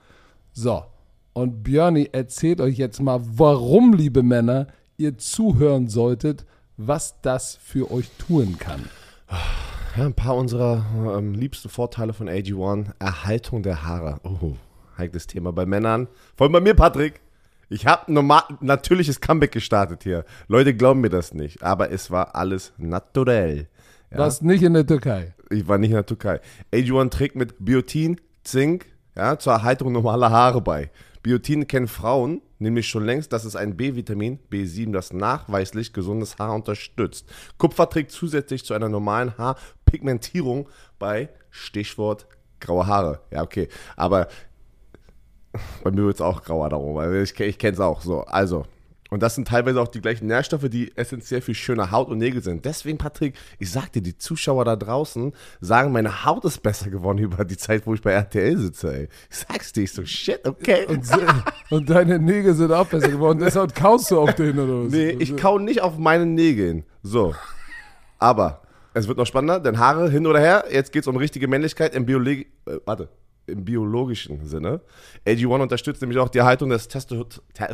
[0.50, 0.84] So,
[1.34, 6.46] und Björni erzählt euch jetzt mal, warum, liebe Männer, ihr zuhören solltet,
[6.78, 8.80] was das für euch tun kann.
[9.96, 10.84] Ja, ein paar unserer
[11.16, 12.88] ähm, liebsten Vorteile von AG1.
[12.98, 14.20] Erhaltung der Haare.
[14.24, 14.52] Oh,
[14.98, 16.08] heikles Thema bei Männern.
[16.36, 17.22] Vor allem bei mir, Patrick.
[17.70, 20.26] Ich habe normal natürliches Comeback gestartet hier.
[20.48, 23.68] Leute glauben mir das nicht, aber es war alles naturell.
[24.10, 24.18] Ja?
[24.18, 25.34] Was nicht in der Türkei.
[25.48, 26.40] Ich war nicht in der Türkei.
[26.74, 28.84] AG1 trägt mit Biotin, Zink
[29.16, 30.90] ja, zur Erhaltung normaler Haare bei.
[31.22, 36.54] Biotin kennen Frauen nämlich schon längst, dass es ein B-Vitamin, B7, das nachweislich gesundes Haar
[36.54, 37.26] unterstützt.
[37.58, 39.36] Kupfer trägt zusätzlich zu einer normalen
[39.96, 42.26] Haarpigmentierung bei Stichwort
[42.60, 43.20] graue Haare.
[43.30, 43.68] Ja, okay.
[43.96, 44.28] Aber
[45.82, 48.22] bei mir wird es auch grauer darum, weil ich, ich kenne es auch so.
[48.22, 48.66] Also,
[49.08, 52.42] und das sind teilweise auch die gleichen Nährstoffe, die essentiell für schöne Haut und Nägel
[52.42, 52.64] sind.
[52.64, 57.18] Deswegen, Patrick, ich sag dir, die Zuschauer da draußen sagen, meine Haut ist besser geworden
[57.20, 59.08] über die Zeit, wo ich bei RTL sitze, ey.
[59.30, 60.86] Ich sag's dir, ich so, shit, okay.
[60.86, 61.04] Und,
[61.70, 63.38] und deine Nägel sind auch besser geworden.
[63.38, 64.92] Deshalb kaust du auf den oder was?
[64.92, 66.84] Nee, ich kau nicht auf meinen Nägeln.
[67.02, 67.34] So.
[68.18, 68.62] Aber
[68.96, 72.06] es wird noch spannender, denn Haare hin oder her, jetzt geht's um richtige Männlichkeit im
[72.06, 73.10] Biologi äh, warte,
[73.46, 74.80] im biologischen Sinne.
[75.26, 77.68] AG1 unterstützt nämlich auch die Erhaltung des Testo Te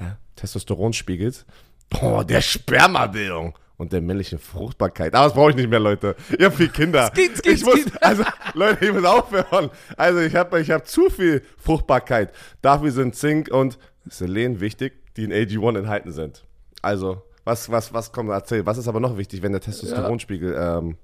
[0.00, 1.46] ja, Testosteronspiegels.
[1.88, 5.14] Boah, der Spermabildung und der männlichen Fruchtbarkeit.
[5.14, 6.16] Aber das brauche ich nicht mehr, Leute.
[6.36, 7.12] Ihr habt viel Kinder.
[7.14, 8.24] Skit, skit, ich muss, also,
[8.54, 9.70] Leute, ich muss aufhören.
[9.96, 12.32] Also, ich habe ich hab zu viel Fruchtbarkeit.
[12.60, 16.44] Dafür sind Zink und Selen wichtig, die in AG1 enthalten sind.
[16.82, 18.66] Also, was, was, was kommt, erzähl.
[18.66, 20.96] Was ist aber noch wichtig, wenn der Testosteronspiegel ähm,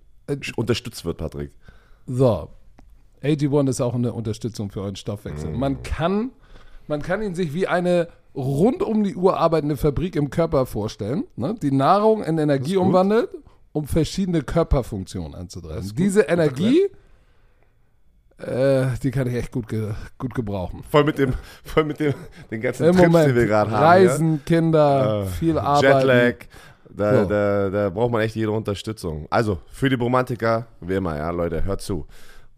[0.56, 1.52] unterstützt wird, Patrick?
[2.06, 2.48] So,
[3.22, 5.50] AG1 ist auch eine Unterstützung für euren Stoffwechsel.
[5.52, 6.32] Man kann,
[6.88, 11.24] man kann ihn sich wie eine rund um die Uhr arbeitende Fabrik im Körper vorstellen,
[11.36, 11.54] ne?
[11.62, 12.86] die Nahrung in Energie gut.
[12.86, 13.30] umwandelt,
[13.70, 15.92] um verschiedene Körperfunktionen anzutreiben.
[15.96, 16.88] Diese Energie
[18.42, 20.82] Äh, die kann ich echt gut, ge gut gebrauchen.
[20.90, 21.32] Voll mit dem,
[21.64, 22.14] voll mit dem,
[22.50, 23.82] den ganzen Im Trips, Moment die wir gerade haben.
[23.84, 25.26] Reisen, Kinder, ja?
[25.26, 25.82] viel Äh, Arbeit.
[25.94, 26.34] Jetlag.
[26.94, 27.28] Da, So.
[27.28, 29.26] da, da braucht man echt jede Unterstützung.
[29.30, 32.06] Also, für die Romantiker, wie immer, ja, Leute, hört zu.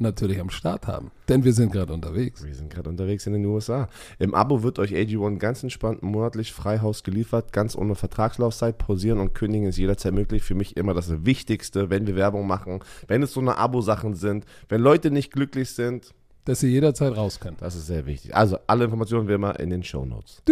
[0.00, 1.10] natürlich am Start haben.
[1.28, 2.44] Denn wir sind gerade unterwegs.
[2.44, 3.88] Wir sind gerade unterwegs in den USA.
[4.18, 8.78] Im Abo wird euch AG1 ganz entspannt monatlich Freihaus geliefert, ganz ohne Vertragslaufzeit.
[8.78, 10.42] Pausieren und kündigen ist jederzeit möglich.
[10.42, 14.44] Für mich immer das Wichtigste, wenn wir Werbung machen, wenn es so eine Abo-Sachen sind,
[14.68, 17.60] wenn Leute nicht glücklich sind, Dass ihr jederzeit raus könnt.
[17.60, 18.34] das ist sehr wichtig.
[18.34, 20.42] Also alle Informationen wie immer in den Show Notes.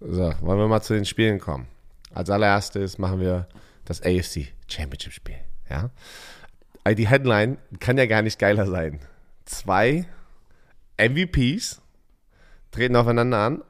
[0.00, 1.66] So, wollen wir mal zu den Spielen kommen.
[2.12, 3.48] Als allererstes machen wir
[3.84, 5.36] das AFC Championship Spiel.
[5.70, 5.90] Ja?
[6.84, 9.00] Also Die Headline kann ja gar nicht geiler sein.
[9.44, 10.06] Zwei
[10.98, 11.80] MVPs
[12.70, 13.62] treten aufeinander an.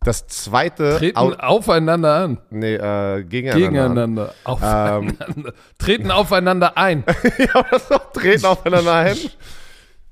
[0.00, 2.38] Das zweite Treten Au- aufeinander an.
[2.50, 4.04] nee, äh, gegeneinander.
[4.04, 4.14] An.
[4.14, 4.34] Gegeneinander.
[4.44, 5.52] Aufeinander.
[5.78, 7.04] Treten aufeinander ein.
[7.38, 9.16] ja, das auch treten aufeinander ein.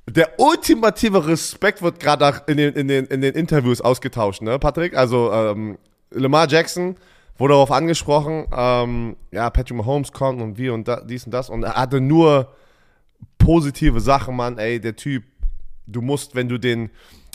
[0.08, 4.58] Der ultimative Respekt wird gerade auch in den, in, den, in den Interviews ausgetauscht, ne,
[4.58, 4.96] Patrick?
[4.96, 5.78] Also, ähm,
[6.10, 6.96] Lamar Jackson
[7.38, 11.50] wurde darauf angesprochen, ähm, ja, Patrick Mahomes kommt und wie und da, dies und das
[11.50, 12.48] und er hatte nur
[13.38, 15.24] positive Sachen, Mann, ey, der Typ,
[15.86, 16.90] du musst, wenn du den,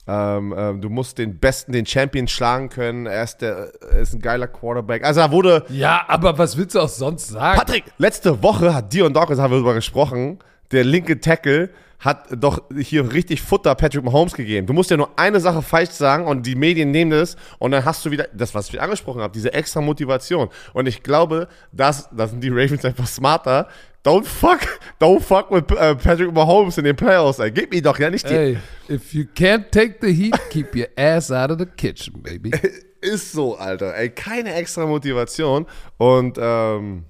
[0.07, 4.13] ähm, ähm, du musst den Besten, den Champion schlagen können, er ist, der, er ist
[4.13, 5.03] ein geiler Quarterback.
[5.05, 7.57] Also, er wurde, Ja, aber was willst du auch sonst sagen?
[7.57, 10.39] Patrick, letzte Woche hat Dion Dawkins, haben wir darüber gesprochen,
[10.71, 11.69] der linke Tackle
[12.01, 14.65] hat doch hier richtig Futter Patrick Mahomes gegeben.
[14.65, 17.85] Du musst ja nur eine Sache falsch sagen und die Medien nehmen das und dann
[17.85, 20.49] hast du wieder das, was ich angesprochen habe, diese extra Motivation.
[20.73, 23.67] Und ich glaube, das, da sind die Ravens einfach smarter.
[24.03, 24.61] Don't fuck,
[24.99, 27.37] don't fuck with äh, Patrick Mahomes in den Playoffs.
[27.37, 27.51] Ey.
[27.51, 28.33] Gib mir doch ja nicht die.
[28.33, 28.57] Hey,
[28.89, 32.51] if you can't take the heat, keep your ass out of the kitchen, baby.
[33.01, 33.95] Ist so, Alter.
[33.95, 35.67] Ey, keine extra Motivation.
[35.97, 37.05] Und, ähm,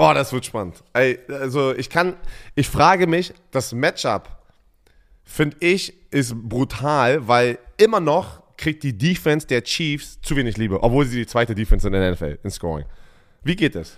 [0.00, 0.82] oh, das wird spannend.
[0.92, 2.16] Also ich kann,
[2.54, 4.28] ich frage mich, das Matchup,
[5.22, 10.82] finde ich, ist brutal, weil immer noch kriegt die Defense der Chiefs zu wenig Liebe,
[10.82, 12.84] obwohl sie die zweite Defense in der NFL in Scoring.
[13.42, 13.96] Wie geht das?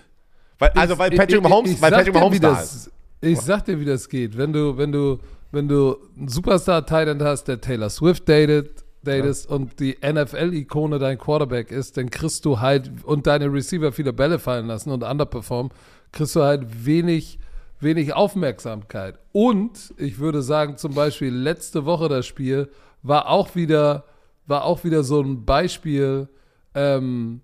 [0.59, 2.91] Weil, also, weil Patrick ich- Mahomes, ich weil Patrick dir, Mahomes da das, ist.
[3.21, 4.37] Ich sag dir, wie das geht.
[4.37, 5.19] Wenn du, wenn du,
[5.51, 11.71] wenn du einen Superstar-Titan hast, der Taylor Swift datet, datest und die NFL-Ikone dein Quarterback
[11.71, 15.73] ist, dann kriegst du halt und deine Receiver viele Bälle fallen lassen und underperformen,
[16.12, 17.38] kriegst du halt wenig,
[17.81, 19.19] wenig Aufmerksamkeit.
[19.33, 22.69] Und ich würde sagen, zum Beispiel letzte Woche das Spiel
[23.03, 24.05] war auch wieder,
[24.47, 26.29] war auch wieder so ein Beispiel
[26.75, 27.41] ähm,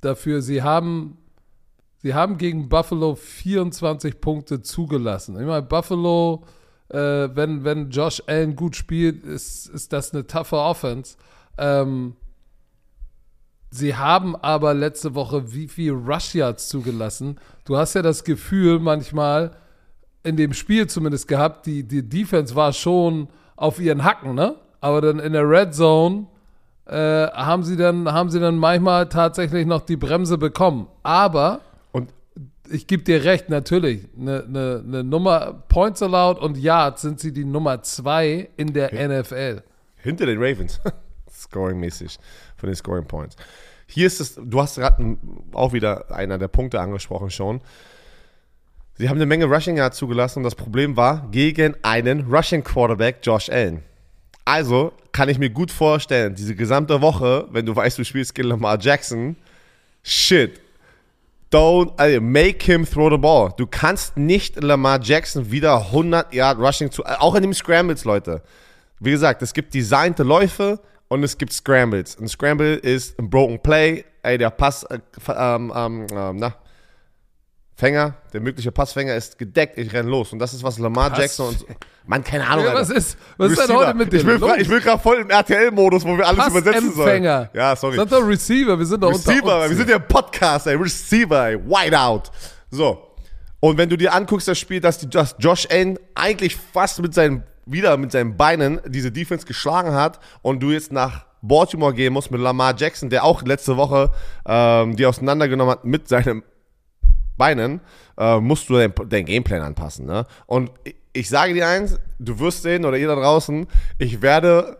[0.00, 0.42] dafür.
[0.42, 1.18] Sie haben
[2.02, 5.38] Sie haben gegen Buffalo 24 Punkte zugelassen.
[5.38, 6.42] Ich meine, Buffalo,
[6.92, 11.16] äh, wenn, wenn Josh Allen gut spielt, ist, ist das eine taffe Offense.
[11.58, 12.16] Ähm,
[13.70, 17.38] sie haben aber letzte Woche wie viel Rush Yards zugelassen.
[17.64, 19.52] Du hast ja das Gefühl manchmal,
[20.22, 24.56] in dem Spiel zumindest gehabt, die, die Defense war schon auf ihren Hacken, ne?
[24.80, 26.26] Aber dann in der Red Zone
[26.86, 30.88] äh, haben, sie dann, haben sie dann manchmal tatsächlich noch die Bremse bekommen.
[31.02, 31.60] Aber
[32.72, 34.08] ich gebe dir recht, natürlich.
[34.18, 38.92] Eine ne, ne Nummer Points allowed und Yards sind sie die Nummer zwei in der
[38.92, 39.62] NFL.
[39.96, 40.80] Hinter den Ravens.
[41.30, 42.18] Scoring-mäßig.
[42.56, 43.36] Von den Scoring Points.
[43.86, 45.18] Hier ist es, du hast gerade
[45.52, 47.60] auch wieder einer der Punkte angesprochen schon.
[48.94, 53.18] Sie haben eine Menge Rushing Yards zugelassen und das Problem war gegen einen Rushing Quarterback,
[53.22, 53.82] Josh Allen.
[54.44, 58.48] Also kann ich mir gut vorstellen, diese gesamte Woche, wenn du weißt, du spielst gegen
[58.48, 59.36] Lamar Jackson,
[60.02, 60.60] shit,
[61.52, 63.52] don't also make him throw the ball.
[63.56, 68.42] Du kannst nicht Lamar Jackson wieder 100 Yard Rushing zu, auch in den Scrambles, Leute.
[68.98, 72.18] Wie gesagt, es gibt designte Läufe und es gibt Scrambles.
[72.18, 74.04] Ein Scramble ist ein Broken Play.
[74.22, 76.54] Ey, der Pass, äh, ähm, ähm, ähm, na,
[77.74, 79.78] Fänger, der mögliche Passfänger ist gedeckt.
[79.78, 80.32] Ich renn los.
[80.32, 81.66] Und das ist was Lamar Pass- Jackson und so.
[82.06, 82.64] Mann, keine Ahnung.
[82.66, 84.50] Ja, was ist, was ist denn heute mit dir Ich bin, los?
[84.50, 87.22] fra- ich bin gerade voll im RTL-Modus, wo wir alles übersetzen sollen.
[87.24, 87.96] Ja, sorry.
[87.96, 89.70] Sag doch Receiver, wir sind doch Receiver, unter uns.
[89.70, 90.74] wir sind ja Podcast, ey.
[90.76, 91.58] Receiver, ey.
[91.58, 92.24] Whiteout.
[92.70, 93.08] So.
[93.60, 97.14] Und wenn du dir anguckst, das Spiel, dass, die, dass Josh Allen eigentlich fast mit
[97.14, 102.12] seinen, wieder mit seinen Beinen diese Defense geschlagen hat und du jetzt nach Baltimore gehen
[102.12, 104.10] musst mit Lamar Jackson, der auch letzte Woche
[104.46, 106.42] ähm, die auseinandergenommen hat mit seinen
[107.42, 107.80] Beinen,
[108.18, 110.06] äh, musst du dein, dein Gameplan anpassen.
[110.06, 110.26] Ne?
[110.46, 113.66] Und ich, ich sage dir eins, du wirst sehen, oder ihr da draußen,
[113.98, 114.78] ich werde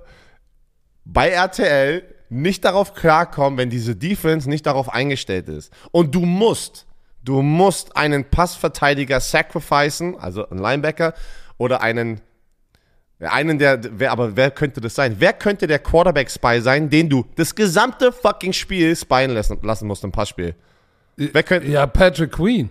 [1.05, 5.73] bei RTL nicht darauf klarkommen, wenn diese Defense nicht darauf eingestellt ist.
[5.91, 6.87] Und du musst,
[7.25, 11.15] Du musst einen Passverteidiger sacrificen, also einen Linebacker,
[11.57, 12.21] oder einen,
[13.21, 15.17] einen der, wer, aber wer könnte das sein?
[15.21, 20.03] Wer könnte der Quarterback-Spy sein, den du das gesamte fucking Spiel spyen lassen, lassen musst
[20.03, 20.57] im Passspiel?
[21.17, 22.71] Wer könnte, Ja, Patrick Queen.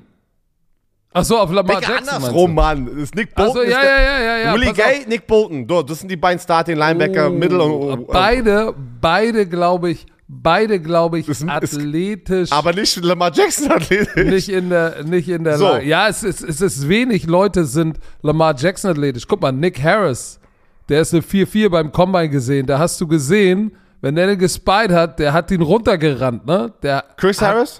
[1.14, 2.08] Ach so, auf Lamar Jackson.
[2.16, 2.86] andersrum, Mann.
[2.86, 3.64] Das ist Nick Ach Bolton.
[3.66, 4.54] so, ja, ist ja, ja, ja, ja.
[4.54, 5.68] Willie Gay, Nick Bolton.
[5.86, 7.34] Das sind die beiden Starting Linebacker, auf.
[7.34, 12.50] Middle und, Oh, beide, beide glaube ich, beide glaube ich, es- athletisch.
[12.54, 14.16] aber nicht Lamar Jackson athletisch.
[14.26, 15.66] nicht in der, nicht in der So.
[15.68, 19.28] La- Ja, es ist, es ist wenig Leute sind Lamar Jackson athletisch.
[19.28, 20.40] Guck mal, Nick Harris,
[20.88, 22.66] der ist eine 4-4 beim Combine gesehen.
[22.68, 26.72] Da hast du gesehen, wenn der den gespied hat, der hat ihn runtergerannt, ne?
[26.82, 27.80] Der Chris hat, Harris?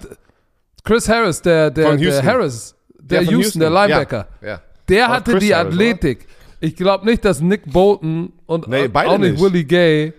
[0.84, 2.26] Chris Harris, der, der, der Houston.
[2.26, 4.28] Harris, der, von Houston, der Linebacker.
[4.40, 4.48] Ja.
[4.48, 4.62] ja.
[4.88, 5.84] Der hatte Chris die Harris, oder?
[5.84, 6.26] Athletik.
[6.60, 9.42] Ich glaube nicht, dass Nick Bolton und Nee, auch nicht nicht.
[9.42, 10.12] Willie Gay.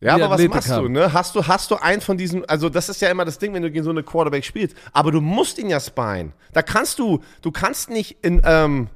[0.00, 0.92] Ja, aber was Athletik machst du, haben.
[0.92, 1.12] ne?
[1.12, 3.62] Hast du, hast du einen von diesen, also das ist ja immer das Ding, wenn
[3.62, 6.32] du gegen so eine Quarterback spielst, aber du musst ihn ja spyen.
[6.52, 8.88] Da kannst du, du kannst nicht in, ähm,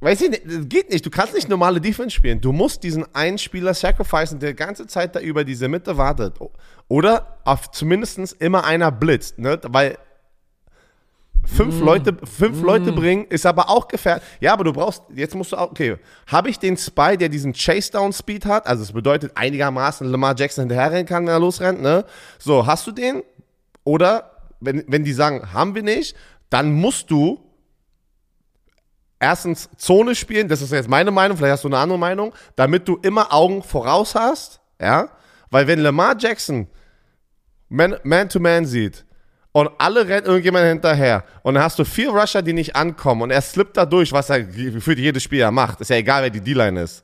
[0.00, 2.40] weiß ich nicht, das geht nicht, du kannst nicht normale Defense spielen.
[2.40, 6.34] Du musst diesen einen Spieler sacrificen, der die ganze Zeit da über diese Mitte wartet.
[6.88, 9.58] Oder auf zumindest immer einer blitzt, ne?
[9.68, 9.98] Weil
[11.44, 14.24] fünf Leute, fünf Leute bringen, ist aber auch gefährlich.
[14.40, 17.52] Ja, aber du brauchst, jetzt musst du auch, okay, habe ich den Spy, der diesen
[17.52, 22.04] Chase-Down-Speed hat, also es bedeutet einigermaßen Lamar Jackson hinterherrennen kann, wenn er losrennt, ne?
[22.38, 23.22] So, hast du den?
[23.84, 24.30] Oder,
[24.60, 26.14] wenn, wenn die sagen, haben wir nicht,
[26.50, 27.40] dann musst du
[29.20, 32.86] erstens Zone spielen, das ist jetzt meine Meinung, vielleicht hast du eine andere Meinung, damit
[32.88, 35.08] du immer Augen voraus hast, ja?
[35.50, 36.66] Weil wenn Lamar Jackson
[37.68, 39.04] Man- Man-to-Man sieht
[39.52, 43.30] und alle rennen irgendjemand hinterher und dann hast du vier Rusher, die nicht ankommen und
[43.30, 46.30] er slippt da durch, was er gefühlt jedes Spiel ja macht, ist ja egal, wer
[46.30, 47.02] die D-Line ist,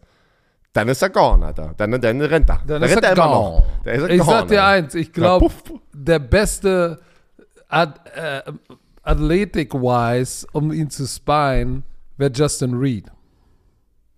[0.72, 1.72] dann ist er gone, Alter.
[1.76, 2.56] Dann, dann rennt er.
[2.66, 3.34] Dann Dann rennt er immer gone.
[3.34, 3.64] noch.
[3.84, 4.84] Dann ist er Ich gone, sag dir Alter.
[4.86, 5.50] eins, ich glaube,
[5.92, 7.00] der beste
[7.68, 8.42] Ad, äh,
[9.02, 11.82] Athletic-wise, um ihn zu spyen,
[12.16, 13.06] wäre Justin Reed.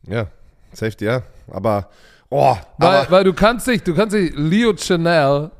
[0.06, 0.28] Ja,
[0.72, 1.22] Safety, ja.
[1.48, 1.88] Aber,
[2.30, 5.50] oh, Weil, aber, weil du kannst nicht, du kannst nicht, Leo Chanel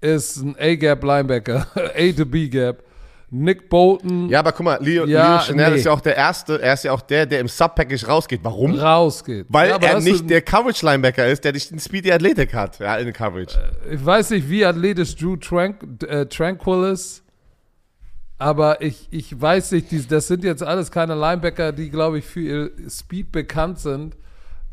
[0.00, 2.82] ist ein A-Gap-Linebacker, A to B-Gap.
[3.30, 5.76] Nick Bolton ja, aber guck mal, Leo, Ja, Leo Chanel nee.
[5.76, 8.40] ist ja auch der Erste, er ist ja auch der, der im Sub-Package rausgeht.
[8.42, 8.74] Warum?
[8.74, 9.44] rausgeht.
[9.50, 12.96] Weil Ja, aber er nicht der Coverage-Linebacker ist, der nicht den Speedy Athletik hat, ja,
[12.96, 13.58] in der Coverage.
[13.90, 15.76] Ich weiß nicht, wie athletisch Drew Trank,
[16.08, 17.22] äh, Tranquil ist,
[18.38, 22.40] aber ich, ich weiß nicht, das sind jetzt alles keine Linebacker, die, glaube ich, für
[22.40, 24.16] ihr Speed bekannt sind.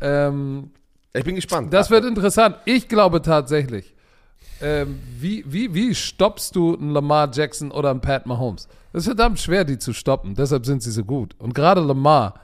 [0.01, 0.71] Ähm,
[1.13, 1.73] Ich bin gespannt.
[1.73, 2.57] das wird interessant.
[2.65, 3.93] Ich glaube tatsächlich,
[4.61, 8.67] ähm, wie, wie, wie stoppst du einen Lamar Jackson oder einen Pat Mahomes?
[8.93, 10.35] Das ist verdammt schwer, die zu stoppen.
[10.35, 11.35] Deshalb sind sie so gut.
[11.39, 12.35] Und gerade Lamar,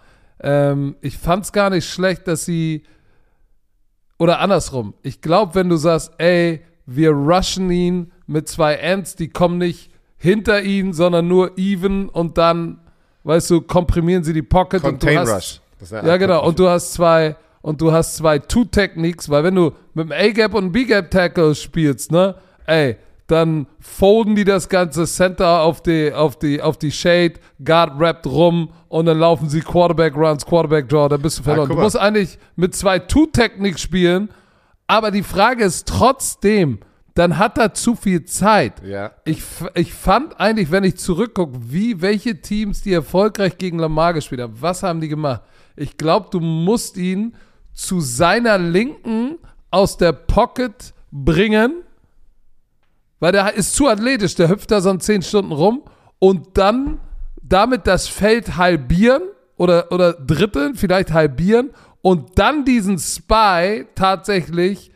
[0.42, 2.84] ähm, ich fand es gar nicht schlecht, dass sie
[4.18, 4.94] oder andersrum.
[5.04, 9.91] Ich glaube, wenn du sagst, ey, wir rushen ihn mit zwei Ends, die kommen nicht
[10.22, 12.78] hinter ihn, sondern nur even und dann,
[13.24, 15.62] weißt du, komprimieren sie die Pocket Contain und du hast, Rush.
[15.80, 16.46] Das ist eine ja, genau.
[16.46, 20.54] Und du hast zwei und du hast zwei Two-Techniques, weil wenn du mit einem A-Gap
[20.54, 22.36] und einem B-Gap-Tackle spielst, ne,
[22.68, 28.00] ey, dann folden die das ganze Center auf die, auf die, auf die Shade, Guard
[28.00, 31.68] rappt rum und dann laufen sie Quarterback Runs, Quarterback Draw, dann bist du verloren.
[31.68, 34.30] guck du musst eigentlich mit zwei Two-Techniques spielen,
[34.86, 36.80] aber die Frage ist trotzdem,
[37.14, 38.82] dann hat er zu viel Zeit.
[38.86, 39.12] Ja.
[39.26, 39.44] Ich,
[39.76, 44.56] ich fand eigentlich, wenn ich zurückgucke, wie welche Teams, die erfolgreich gegen Lamar gespielt haben,
[44.60, 45.42] was haben die gemacht?
[45.76, 47.36] Ich glaube, du musst ihn
[47.74, 49.38] zu seiner Linken
[49.72, 51.84] aus der Pocket bringen,
[53.20, 55.84] weil der ist zu athletisch, der hüpft da so 10 Stunden rum
[56.20, 57.00] und dann
[57.42, 59.24] damit das Feld halbieren
[59.58, 61.72] oder, oder dritteln, vielleicht halbieren
[62.02, 64.91] und dann diesen Spy tatsächlich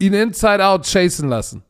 [0.00, 1.62] ihn inside out chasen lassen.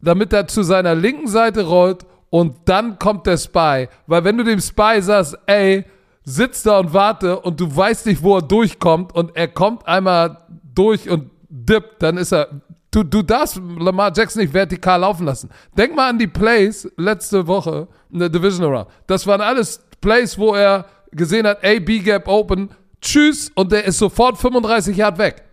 [0.00, 3.88] Damit er zu seiner linken Seite rollt und dann kommt der Spy.
[4.06, 5.84] Weil wenn du dem Spy sagst, ey,
[6.24, 10.38] sitz da und warte und du weißt nicht, wo er durchkommt und er kommt einmal
[10.74, 12.48] durch und dippt, dann ist er.
[12.90, 15.50] Du, du darfst Lamar Jackson nicht vertikal laufen lassen.
[15.76, 18.88] Denk mal an die Plays letzte Woche in der Division Round.
[19.06, 22.70] Das waren alles Plays, wo er gesehen hat, ey, B-Gap open,
[23.00, 25.45] tschüss, und der ist sofort 35 Yard weg.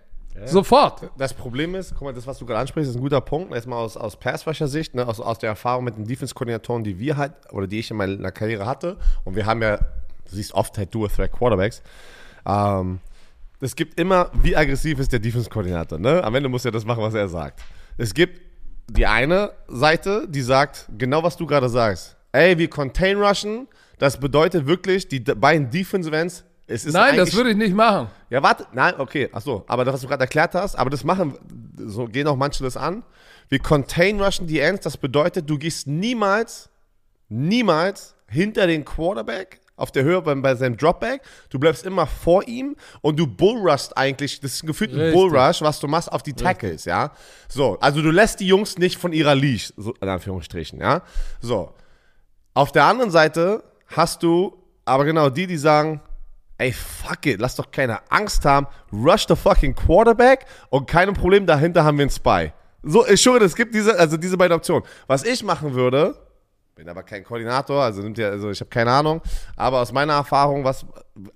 [0.48, 1.10] Sofort.
[1.18, 3.54] Das Problem ist, guck mal, das, was du gerade ansprichst, ist ein guter Punkt.
[3.54, 7.34] Erstmal aus, aus Pass-Rusher-Sicht, ne, aus, aus der Erfahrung mit den Defense-Koordinatoren, die wir halt,
[7.52, 8.98] oder die ich in meiner Karriere hatte.
[9.24, 11.82] Und wir haben ja, du siehst oft halt Dual-Threat-Quarterbacks.
[12.46, 13.00] Ähm,
[13.60, 16.24] es gibt immer, wie aggressiv ist der Defense-Koordinator, ne?
[16.24, 17.62] Am Ende muss er das machen, was er sagt.
[17.98, 18.42] Es gibt
[18.90, 22.18] die eine Seite, die sagt, genau was du gerade sagst.
[22.34, 23.68] Ey, wir contain rushen,
[24.00, 28.10] das bedeutet wirklich, die beiden Defensive Ends, es ist Nein, das würde ich nicht machen.
[28.30, 31.04] ja, warte, nein, okay, ach so, aber das, was du gerade erklärt hast, aber das
[31.04, 31.38] machen,
[31.78, 33.04] so gehen auch manche das an.
[33.50, 34.84] Wir contain rushen die Ends.
[34.84, 36.70] Das bedeutet, du gehst niemals,
[37.30, 41.22] niemals hinter den Quarterback auf der Höhe bei, bei seinem Dropback.
[41.50, 45.14] Du bleibst immer vor ihm und du bullrushst eigentlich, das ist gefühlt ein Richtig.
[45.14, 47.12] Bullrush, was du machst auf die Tackles, ja.
[47.48, 51.02] So, also du lässt die Jungs nicht von ihrer Leash, so in Anführungsstrichen, ja.
[51.42, 51.74] So.
[52.54, 56.02] Auf der anderen Seite hast du aber genau die, die sagen,
[56.58, 61.46] ey, fuck it, lass doch keine Angst haben, rush the fucking Quarterback und kein Problem,
[61.46, 62.52] dahinter haben wir einen Spy.
[62.84, 64.84] So, ich schwöre, es gibt diese, also diese beiden Optionen.
[65.08, 66.16] Was ich machen würde,
[66.76, 69.22] bin aber kein Koordinator, also nimmt ja, also ich habe keine Ahnung,
[69.56, 70.86] aber aus meiner Erfahrung, was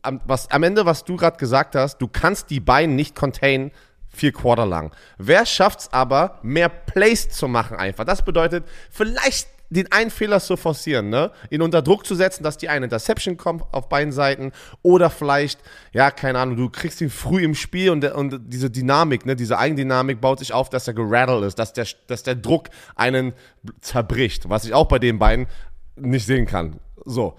[0.02, 3.72] was am Ende, was du gerade gesagt hast, du kannst die beiden nicht containen
[4.10, 4.92] vier Quarter lang.
[5.18, 8.04] Wer schafft's aber, mehr Plays zu machen einfach?
[8.04, 11.32] Das bedeutet, vielleicht den einen Fehler zu forcieren, ne?
[11.50, 14.52] Ihn unter Druck zu setzen, dass die eine Interception kommt auf beiden Seiten
[14.82, 15.60] oder vielleicht,
[15.92, 19.58] ja, keine Ahnung, du kriegst ihn früh im Spiel und, und diese Dynamik, ne, diese
[19.58, 23.34] Eigendynamik baut sich auf, dass er gerattelt ist, dass der, dass der Druck einen
[23.82, 25.48] zerbricht, was ich auch bei den beiden
[25.96, 26.80] nicht sehen kann.
[27.06, 27.38] So.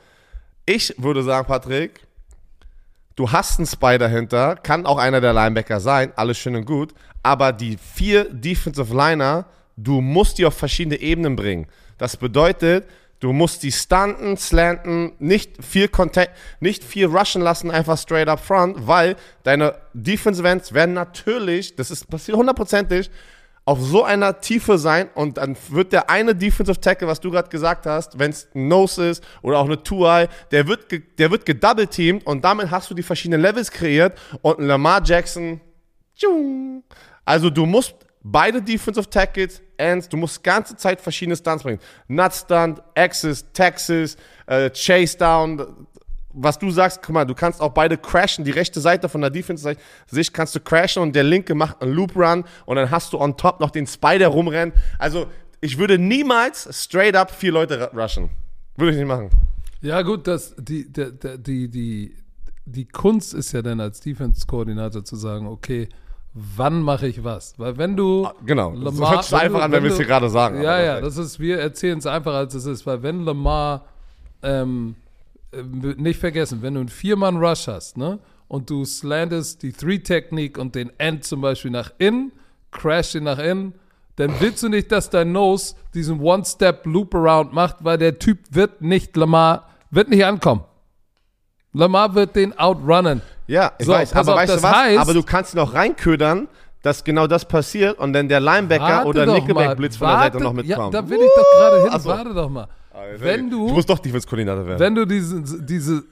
[0.66, 2.07] Ich würde sagen, Patrick,
[3.16, 6.93] du hast einen Spy dahinter, kann auch einer der Linebacker sein, alles schön und gut,
[7.22, 9.47] aber die vier Defensive Liner,
[9.79, 11.66] du musst die auf verschiedene Ebenen bringen.
[11.99, 12.87] Das bedeutet,
[13.21, 16.31] du musst die stunten, slanten, nicht viel Contact,
[16.61, 21.91] nicht viel rushen lassen, einfach straight up front, weil deine Defensive Ends werden natürlich, das
[21.91, 23.11] ist passiert hundertprozentig,
[23.65, 27.51] auf so einer Tiefe sein und dann wird der eine Defensive Tackle, was du gerade
[27.51, 30.87] gesagt hast, wenn es ein Nose ist oder auch eine Two-Eye, der wird,
[31.19, 35.61] der wird gedouble-teamed und damit hast du die verschiedenen Levels kreiert und Lamar Jackson,
[36.17, 36.83] tschung.
[37.27, 41.81] also du musst beide Defensive Tackles, Ends, du musst ganze Zeit verschiedene Stunts bringen.
[42.09, 44.16] Nut Stunt, Axis, Texas,
[44.47, 45.87] äh, Chase Down,
[46.33, 49.31] was du sagst, guck mal, du kannst auch beide crashen, die rechte Seite von der
[49.31, 53.37] Defense-Sicht kannst du crashen und der linke macht einen Loop-Run und dann hast du on
[53.37, 54.74] top noch den Spider rumrennen.
[54.99, 55.26] Also,
[55.61, 58.31] ich würde niemals straight up vier Leute ru- rushen.
[58.76, 59.31] Würde ich nicht machen.
[59.81, 62.14] Ja, gut, das, die, der, die, die,
[62.66, 65.89] die Kunst ist ja dann als Defense-Koordinator zu sagen, okay,
[66.57, 67.55] wann mache ich was?
[67.59, 68.28] Weil wenn du.
[68.45, 68.72] Genau.
[68.74, 70.62] Das Lamar- hört sich so einfach du- an, wenn wir es hier gerade sagen.
[70.62, 73.84] Ja, ja, das ist, wir erzählen es einfach, als es ist, weil wenn Lamar,
[74.43, 74.95] ähm,
[75.53, 78.18] äh, nicht vergessen, wenn du einen Viermann-Rush hast, ne,
[78.49, 82.32] und du slantest die Three-Technik und den End zum Beispiel nach innen,
[82.70, 83.74] crash ihn nach innen,
[84.16, 89.16] dann willst du nicht, dass dein Nose diesen One-Step-Loop-Around macht, weil der Typ wird nicht,
[89.16, 90.62] Lamar, wird nicht ankommen.
[91.72, 93.22] Lamar wird den outrunnen.
[93.49, 94.73] Ja, ich So, weiß, aber auf, weißt du was?
[94.77, 96.47] heißt- aber du kannst ihn auch reinködern,
[96.83, 100.19] dass genau das passiert und dann der Linebacker oder doch Nickelback mal, Blitz von der
[100.19, 100.95] Seite noch mitkommt.
[100.95, 101.91] Ja, da will ich doch gerade hin.
[101.93, 102.09] Ach so.
[102.11, 102.69] Warte doch mal.
[103.19, 104.79] Wenn du, Ich muss doch Defense-Koordinator werden.
[104.81, 106.05] wenn du diesen, diese,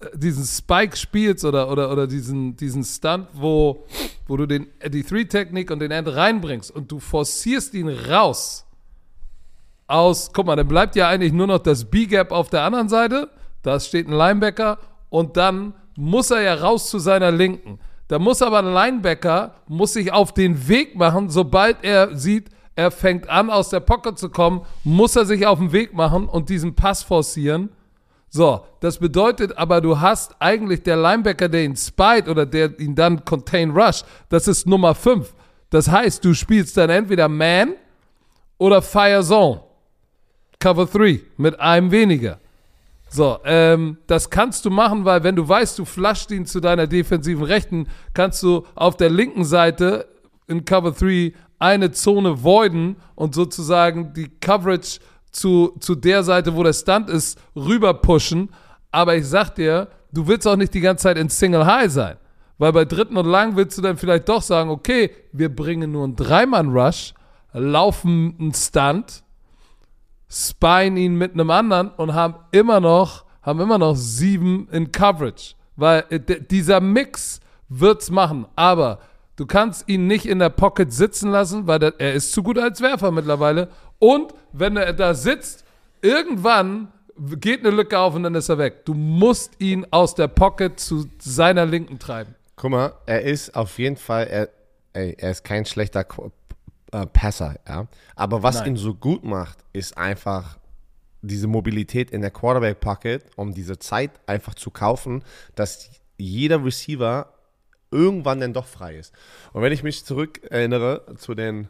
[0.00, 3.84] äh, diesen Spike spielst oder, oder, oder diesen, diesen Stunt, wo,
[4.26, 8.64] wo du den, äh, die Three-Technik und den End reinbringst und du forcierst ihn raus
[9.86, 13.28] aus, guck mal, dann bleibt ja eigentlich nur noch das B-Gap auf der anderen Seite,
[13.62, 14.78] da steht ein Linebacker
[15.08, 17.78] und dann muss er ja raus zu seiner Linken.
[18.08, 22.90] Da muss aber ein Linebacker, muss sich auf den Weg machen, sobald er sieht, er
[22.90, 26.48] fängt an, aus der Pocket zu kommen, muss er sich auf den Weg machen und
[26.48, 27.70] diesen Pass forcieren.
[28.28, 32.94] So, das bedeutet aber, du hast eigentlich der Linebacker, der ihn spyt oder der ihn
[32.94, 35.34] dann contain rush, das ist Nummer 5.
[35.68, 37.74] Das heißt, du spielst dann entweder Man
[38.58, 39.62] oder Fire Zone.
[40.58, 42.38] Cover 3 mit einem weniger.
[43.12, 46.86] So, ähm, das kannst du machen, weil wenn du weißt, du flasht ihn zu deiner
[46.86, 50.06] defensiven Rechten, kannst du auf der linken Seite
[50.46, 55.00] in Cover 3 eine Zone voiden und sozusagen die Coverage
[55.32, 58.50] zu, zu der Seite, wo der Stunt ist, rüber pushen.
[58.92, 62.16] Aber ich sag dir, du willst auch nicht die ganze Zeit in Single High sein.
[62.58, 66.04] Weil bei dritten und lang willst du dann vielleicht doch sagen, okay, wir bringen nur
[66.04, 67.14] einen Dreimann-Rush,
[67.52, 69.24] laufen einen Stunt,
[70.30, 75.54] spyen ihn mit einem anderen und haben immer noch, haben immer noch sieben in Coverage.
[75.76, 78.46] Weil äh, dieser Mix wird's machen.
[78.54, 79.00] Aber
[79.36, 82.58] du kannst ihn nicht in der Pocket sitzen lassen, weil der, er ist zu gut
[82.58, 83.68] als Werfer mittlerweile.
[83.98, 85.64] Und wenn er da sitzt,
[86.00, 88.84] irgendwann geht eine Lücke auf und dann ist er weg.
[88.84, 92.34] Du musst ihn aus der Pocket zu seiner Linken treiben.
[92.56, 94.48] Guck mal, er ist auf jeden Fall, er,
[94.92, 96.04] ey, er ist kein schlechter
[96.92, 97.88] äh, Passer, ja.
[98.16, 98.68] Aber was Nein.
[98.68, 100.58] ihn so gut macht, ist einfach
[101.22, 105.22] diese Mobilität in der Quarterback Pocket, um diese Zeit einfach zu kaufen,
[105.54, 107.32] dass jeder Receiver
[107.90, 109.12] irgendwann dann doch frei ist.
[109.52, 111.68] Und wenn ich mich zurück erinnere zu den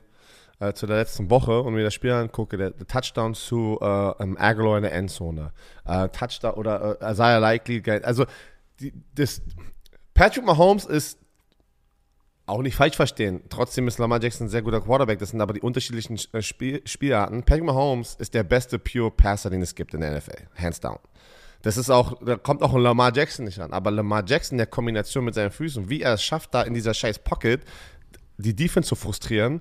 [0.61, 4.23] äh, zu der letzten Woche und mir das Spiel angucke, der, der Touchdown zu äh,
[4.23, 5.53] ähm, Aguilar in der Endzone,
[5.87, 8.27] äh, Touchdown oder äh, Isaiah Likely, also
[8.79, 9.41] die, das,
[10.13, 11.19] Patrick Mahomes ist
[12.51, 13.43] auch nicht falsch verstehen.
[13.49, 15.19] Trotzdem ist Lamar Jackson ein sehr guter Quarterback.
[15.19, 17.43] Das sind aber die unterschiedlichen äh, Spiel Spielarten.
[17.43, 20.49] Patrick Mahomes ist der beste Pure Passer, den es gibt in der NFL.
[20.57, 20.99] Hands down.
[21.63, 23.73] Das ist auch, da kommt auch ein Lamar Jackson nicht ran.
[23.73, 26.95] Aber Lamar Jackson, der Kombination mit seinen Füßen, wie er es schafft, da in dieser
[26.95, 27.61] scheiß Pocket
[28.39, 29.61] die Defense zu frustrieren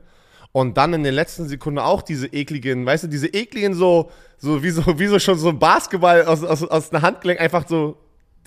[0.51, 4.63] und dann in den letzten Sekunden auch diese ekligen, weißt du, diese ekligen so, so
[4.63, 7.97] wie so, wie so schon so ein Basketball aus, aus, aus einer Handgelenk einfach so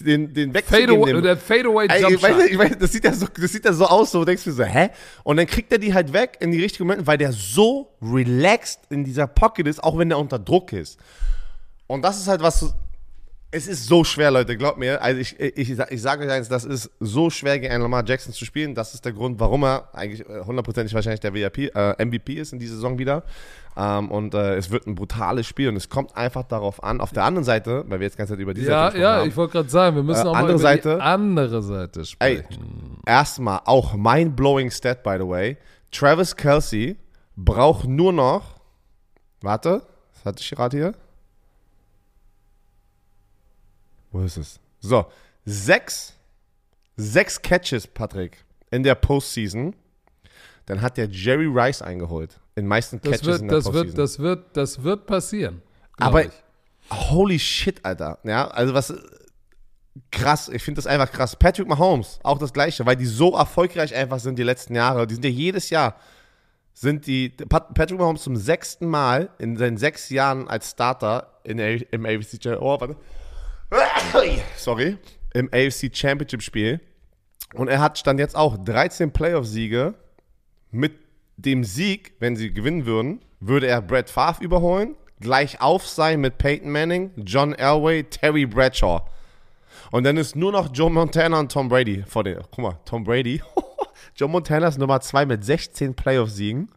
[0.00, 1.22] den, den wegzugeben.
[1.22, 3.86] Der Fadeaway Jump ich weiß, ich weiß, das, sieht ja so, das sieht ja so
[3.86, 4.90] aus, so du denkst du so, hä?
[5.24, 8.80] Und dann kriegt er die halt weg in die richtigen Momente, weil der so relaxed
[8.90, 10.98] in dieser Pocket ist, auch wenn er unter Druck ist.
[11.86, 12.74] Und das ist halt was,
[13.54, 15.02] es ist so schwer, Leute, glaubt mir.
[15.02, 18.32] Also ich, ich, ich, sage euch eins, das ist so schwer gegen einen Lamar Jackson
[18.32, 18.74] zu spielen.
[18.74, 22.54] Das ist der Grund, warum er eigentlich äh, hundertprozentig wahrscheinlich der VIP, äh, MVP ist
[22.54, 23.24] in dieser Saison wieder.
[23.76, 27.00] Ähm, und äh, es wird ein brutales Spiel und es kommt einfach darauf an.
[27.02, 29.10] Auf der anderen Seite, weil wir jetzt die ganze Zeit über diese Ja, Seite ja,
[29.12, 30.94] gesprochen ich wollte gerade sagen, wir müssen Äh, auch mal andere über Seite.
[30.96, 32.98] die andere Seite Ey, sprechen.
[33.06, 35.56] erstmal auch mind-blowing Stat, by the way.
[35.90, 36.96] Travis Kelsey
[37.36, 38.54] braucht nur noch,
[39.42, 39.82] warte,
[40.14, 40.92] was hatte ich gerade hier?
[44.12, 44.60] Wo ist es?
[44.80, 45.06] So,
[45.44, 46.14] sechs,
[46.96, 49.74] sechs Catches, Patrick, in der Postseason.
[50.66, 52.38] Dann hat der Jerry Rice eingeholt.
[52.54, 53.86] In meisten Das Catches wird, in der das, Postseason.
[53.88, 55.62] wird, das, wird, das wird passieren.
[55.98, 56.30] Aber ich.
[56.90, 58.18] holy shit, Alter.
[58.24, 58.94] Ja, also was
[60.10, 61.36] krass, ich finde das einfach krass.
[61.36, 65.06] Patrick Mahomes, auch das gleiche, weil die so erfolgreich einfach sind die letzten Jahre.
[65.06, 65.96] Die sind ja jedes Jahr
[66.74, 71.58] sind die Pat- Patrick Mahomes zum sechsten Mal in seinen sechs Jahren als Starter in
[71.58, 72.96] im AFC Cha- oh, warte.
[74.56, 74.98] Sorry,
[75.34, 76.80] im AFC Championship Spiel
[77.54, 79.94] und er hat stand jetzt auch 13 Playoff Siege
[80.70, 80.92] mit
[81.36, 86.38] dem Sieg, wenn sie gewinnen würden, würde er Brett Favre überholen, gleich auf sein mit
[86.38, 89.02] Peyton Manning, John Elway, Terry Bradshaw.
[89.90, 92.38] Und dann ist nur noch Joe Montana und Tom Brady vor den.
[92.50, 93.42] Guck mal, Tom Brady.
[94.16, 96.70] Joe Montana ist Nummer 2 mit 16 Playoff-Siegen.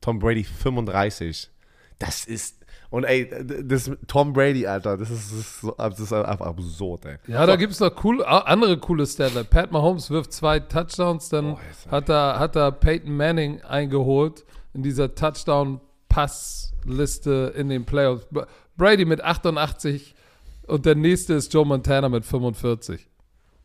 [0.00, 1.50] Tom Brady 35.
[1.98, 2.57] Das ist.
[2.90, 3.28] Und ey,
[3.64, 7.16] das Tom Brady, Alter, das ist, das ist, so, das ist einfach absurd, ey.
[7.26, 9.44] Ja, da gibt es noch cool, andere coole Statler.
[9.44, 14.82] Pat Mahomes wirft zwei Touchdowns, dann jetzt hat, er, hat er Peyton Manning eingeholt in
[14.82, 15.14] dieser
[16.18, 18.26] Touchdown-Passliste in den Playoffs.
[18.76, 20.14] Brady mit 88
[20.66, 23.08] und der nächste ist Joe Montana mit 45.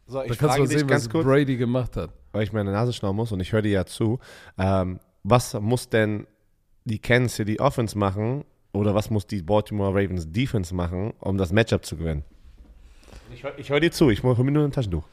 [0.07, 2.09] So, Da ich kannst du sehen, was kurz, Brady gemacht hat.
[2.31, 4.19] weil ich meine Nase schnauben muss und ich höre dir ja zu.
[4.57, 6.27] Ähm, was muss denn
[6.85, 8.43] die Kansas City Offense machen
[8.73, 12.23] oder was muss die Baltimore Ravens Defense machen, um das Matchup zu gewinnen?
[13.33, 15.05] Ich höre ich hör dir zu, ich mache mir nur ein Taschentuch.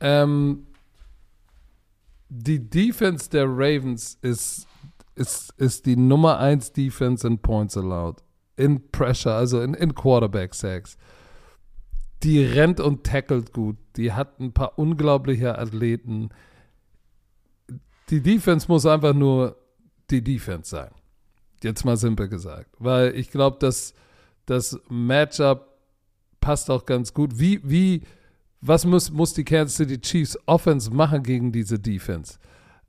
[0.00, 0.66] Ähm,
[2.28, 4.66] die Defense der Ravens ist,
[5.14, 8.22] ist, ist die Nummer 1 Defense in Points allowed.
[8.56, 10.96] In Pressure, also in, in Quarterback Sacks.
[12.22, 13.76] Die rennt und tackelt gut.
[13.96, 16.30] Die hat ein paar unglaubliche Athleten.
[18.08, 19.56] Die Defense muss einfach nur
[20.10, 20.90] die Defense sein.
[21.62, 22.74] Jetzt mal simpel gesagt.
[22.78, 23.94] Weil ich glaube, dass
[24.46, 25.68] das Matchup
[26.40, 27.38] passt auch ganz gut.
[27.38, 28.02] Wie, wie,
[28.60, 32.38] was muss, muss die Kansas City Chiefs Offense machen gegen diese Defense?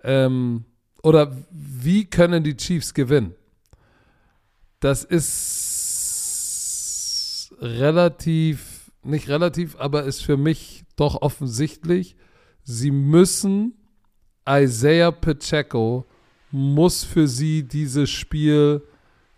[0.04, 0.66] Ähm,
[1.02, 3.36] oder wie können die Chiefs gewinnen?
[4.80, 6.34] Das ist
[7.60, 12.16] relativ, nicht relativ, aber ist für mich doch offensichtlich.
[12.64, 13.74] Sie müssen,
[14.48, 16.06] Isaiah Pacheco
[16.54, 18.84] muss für sie dieses Spiel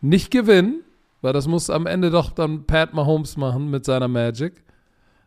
[0.02, 0.82] nicht gewinnen,
[1.22, 4.64] weil das muss am Ende doch dann Pat Mahomes machen mit seiner Magic.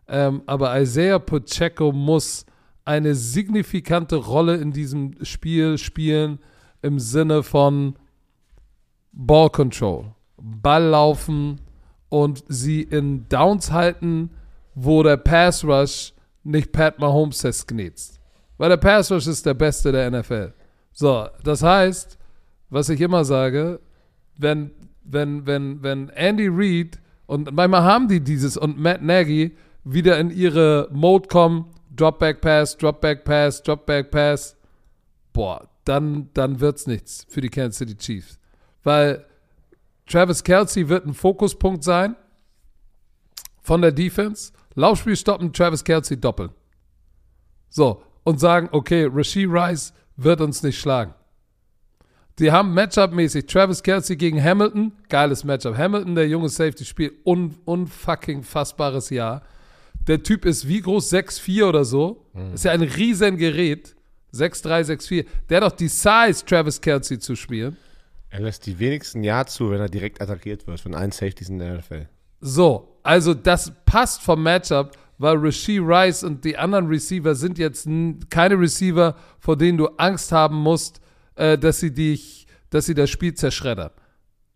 [0.07, 2.45] Ähm, aber Isaiah Pacheco muss
[2.85, 6.39] eine signifikante Rolle in diesem Spiel spielen
[6.83, 7.97] im Sinne von
[9.13, 11.59] Ball Control, Ball laufen
[12.11, 14.31] und sie in Downs halten,
[14.75, 16.13] wo der Pass Rush
[16.45, 18.21] nicht Pat Mahomes zersknetzt.
[18.59, 20.53] Weil der Pass Rush ist der beste der NFL.
[20.99, 22.19] So, das heißt,
[22.71, 23.79] was ich immer sage,
[24.37, 24.73] wenn,
[25.05, 30.31] wenn, wenn, wenn Andy Reid und manchmal haben die dieses und Matt Nagy wieder in
[30.31, 34.57] ihre Mode kommen, Dropback Pass, Dropback Pass, Dropback Pass,
[35.33, 38.41] boah, dann, dann wird's nichts für die Kansas City Chiefs.
[38.83, 39.25] Weil
[40.05, 42.17] Travis Kelsey wird ein Fokuspunkt sein
[43.63, 44.53] von der Defense.
[44.75, 46.51] Laufspiel stoppen, Travis Kelsey doppeln.
[47.69, 51.15] So, und sagen, okay, Rasheed Rice wird uns nicht schlagen.
[52.39, 55.77] Die haben Matchup-mäßig Travis Kelsey gegen Hamilton, geiles Matchup.
[55.77, 59.43] Hamilton, der junge Safety, spielt un, unfucking fassbares Jahr.
[60.07, 61.13] Der Typ ist wie groß?
[61.13, 62.25] 6'4 oder so.
[62.55, 63.97] Ist ja ein riesen Gerät.
[64.33, 65.27] 6'3, 6'4.
[65.49, 67.77] Der hat doch die Size, Travis Kelsey zu spielen.
[68.31, 71.59] Er lässt die wenigsten Ja zu, wenn er direkt attackiert wird von allen Safeties in
[71.59, 72.09] der NFL.
[72.41, 77.89] So, also das passt vom Matchup, weil Rasheed Rice und die anderen Receiver sind jetzt
[78.31, 81.01] keine Receiver, vor denen du Angst haben musst,
[81.35, 83.91] äh, dass sie dich, dass sie das Spiel zerschreddern.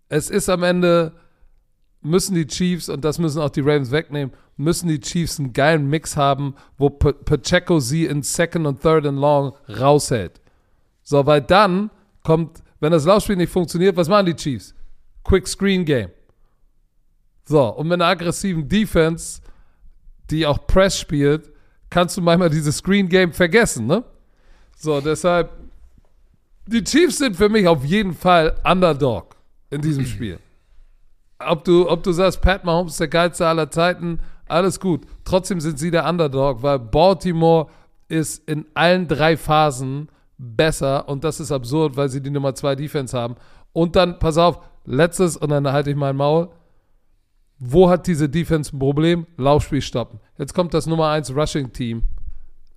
[0.08, 1.12] Es ist am Ende,
[2.00, 5.88] müssen die Chiefs, und das müssen auch die Ravens wegnehmen, müssen die Chiefs einen geilen
[5.88, 10.40] Mix haben, wo Pa- Pacheco sie in Second und Third and Long raushält.
[11.02, 11.90] So, weil dann
[12.22, 14.74] kommt, wenn das Laufspiel nicht funktioniert, was machen die Chiefs?
[15.24, 16.10] Quick Screen Game.
[17.44, 19.40] So, und mit einer aggressiven Defense,
[20.32, 21.52] die auch Press spielt,
[21.90, 24.02] kannst du manchmal dieses Screen Game vergessen, ne?
[24.76, 25.50] So, deshalb,
[26.66, 29.36] die Chiefs sind für mich auf jeden Fall Underdog
[29.70, 30.38] in diesem Spiel.
[31.38, 35.02] Ob du, ob du sagst, Pat Mahomes ist der geilste aller Zeiten, alles gut.
[35.24, 37.68] Trotzdem sind sie der Underdog, weil Baltimore
[38.08, 40.08] ist in allen drei Phasen
[40.38, 43.36] besser und das ist absurd, weil sie die Nummer zwei Defense haben.
[43.72, 46.48] Und dann, pass auf, letztes und dann halte ich mein Maul.
[47.64, 49.24] Wo hat diese Defense ein Problem?
[49.36, 50.18] Laufspiel stoppen.
[50.36, 52.02] Jetzt kommt das Nummer 1 Rushing Team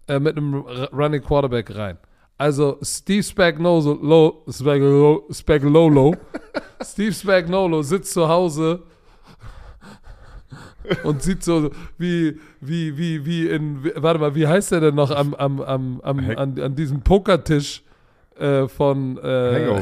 [0.07, 0.53] äh, mit einem
[0.93, 1.97] Running Quarterback rein.
[2.37, 6.15] Also Steve Spagnuolo, Spagnuolo, Spagnuolo
[6.83, 8.83] Steve Spagnuolo sitzt zu Hause
[11.03, 15.09] und sieht so wie, wie, wie, wie in, warte mal, wie heißt der denn noch
[15.09, 17.81] am, am, am, am, an, an diesem Pokertisch
[18.37, 19.21] äh, von äh,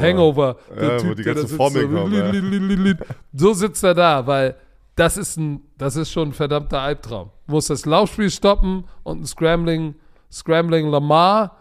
[0.00, 0.56] Hangover.
[0.80, 2.30] Ja, wo die der sitzt Formeln so, ja.
[2.30, 2.94] li-
[3.34, 4.54] So sitzt er da, weil
[4.96, 7.30] das ist ein, das ist schon ein verdammter Albtraum.
[7.46, 9.94] Du musst das Laufspiel stoppen und ein Scrambling,
[10.30, 11.56] Scrambling Lamar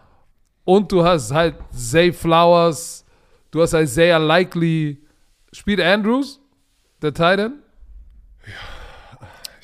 [0.64, 3.06] und du hast halt Zay Flowers,
[3.52, 5.00] du hast Isaiah Likely.
[5.52, 6.40] Spielt Andrews,
[7.02, 7.60] der Titan?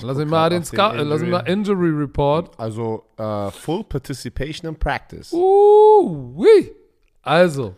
[0.01, 2.57] Lass ihn mal den auf den äh, lass ihn mal Injury Report.
[2.59, 5.33] Also äh, Full Participation in Practice.
[5.33, 6.71] Uh, oui.
[7.21, 7.75] Also,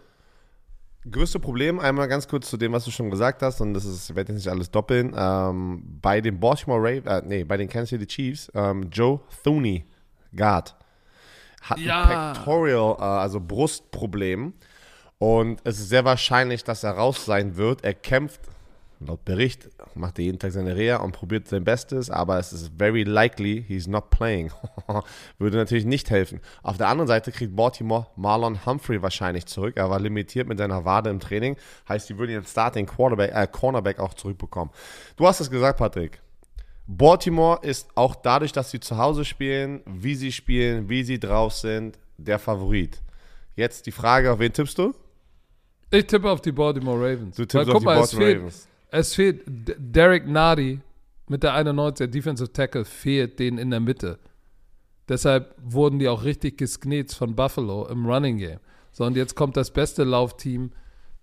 [1.10, 4.10] Größte Problem, einmal ganz kurz zu dem, was du schon gesagt hast, und das ist,
[4.12, 5.16] ich werde jetzt nicht alles doppeln.
[5.18, 9.84] Ähm, bei den Baltimore Ravens, äh, nee, bei den Kansas City Chiefs, ähm, Joe Thuney,
[10.36, 10.76] Guard,
[11.64, 12.04] hat Ja.
[12.04, 14.54] ein Pectoral, äh, also Brustproblem.
[15.18, 17.84] Und es ist sehr wahrscheinlich, dass er raus sein wird.
[17.84, 18.42] Er kämpft,
[19.06, 22.72] laut Bericht, macht er jeden Tag seine Reha und probiert sein Bestes, aber es ist
[22.78, 24.52] very likely he's not playing.
[25.40, 26.40] Würde natürlich nicht helfen.
[26.64, 29.78] Auf der anderen Seite kriegt Baltimore Marlon Humphrey wahrscheinlich zurück.
[29.78, 31.58] Er war limitiert mit seiner Wade im Training.
[31.90, 34.74] Heißt, die würden ihren Starting Quarterback, äh, Cornerback auch zurückbekommen.
[35.18, 36.22] Du hast es gesagt, Patrick.
[36.88, 41.54] Baltimore ist auch dadurch, dass sie zu Hause spielen, wie sie spielen, wie sie drauf
[41.54, 43.02] sind, der Favorit.
[43.56, 44.94] Jetzt die Frage, auf wen tippst du?
[45.94, 47.36] ich tippe auf die Baltimore Ravens.
[47.36, 48.68] Du Weil, tippst guck auf die mal, es Baltimore fehlt, Ravens.
[48.92, 50.80] Es fehlt Derek Nardi
[51.28, 54.20] mit der 91, der Defensive Tackle, fehlt denen in der Mitte.
[55.08, 58.60] Deshalb wurden die auch richtig gesknetzt von Buffalo im Running Game.
[58.92, 60.72] So, und jetzt kommt das beste Laufteam.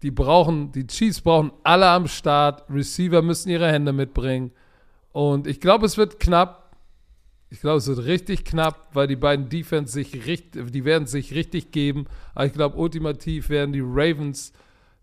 [0.03, 2.65] Die brauchen, die Chiefs brauchen alle am Start.
[2.71, 4.53] Receiver müssen ihre Hände mitbringen.
[5.13, 6.77] Und ich glaube, es wird knapp.
[7.51, 11.35] Ich glaube, es wird richtig knapp, weil die beiden Defense sich richtig, die werden sich
[11.35, 12.07] richtig geben.
[12.35, 14.53] Aber ich glaube, ultimativ werden die Ravens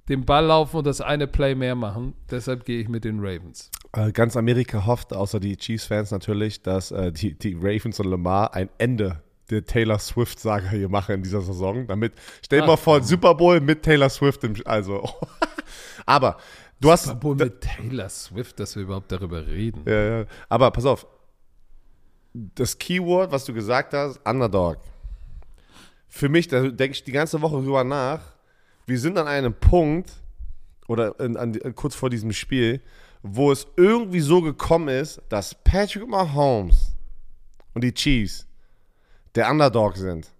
[0.09, 2.13] den Ball laufen und das eine Play mehr machen.
[2.29, 3.71] Deshalb gehe ich mit den Ravens.
[3.93, 8.53] Äh, Ganz Amerika hofft, außer die Chiefs-Fans natürlich, dass äh, die, die Ravens und Lamar
[8.53, 11.87] ein Ende der Taylor Swift-Saga hier machen in dieser Saison.
[11.87, 14.43] Damit, stell dir mal vor, Super Bowl mit Taylor Swift.
[14.43, 15.07] Im, also,
[16.05, 16.37] aber
[16.79, 17.07] du hast.
[17.07, 19.83] Obwohl mit Taylor Swift, dass wir überhaupt darüber reden.
[19.85, 20.25] Ja, ja.
[20.49, 21.07] Aber pass auf.
[22.33, 24.77] Das Keyword, was du gesagt hast, Underdog.
[26.09, 28.34] Für mich, da denke ich die ganze Woche drüber nach.
[28.85, 30.11] Wir sind an einem Punkt,
[30.87, 32.81] oder in, an, kurz vor diesem Spiel,
[33.23, 36.93] wo es irgendwie so gekommen ist, dass Patrick Mahomes
[37.73, 38.45] und die Chiefs
[39.33, 40.31] der Underdog sind.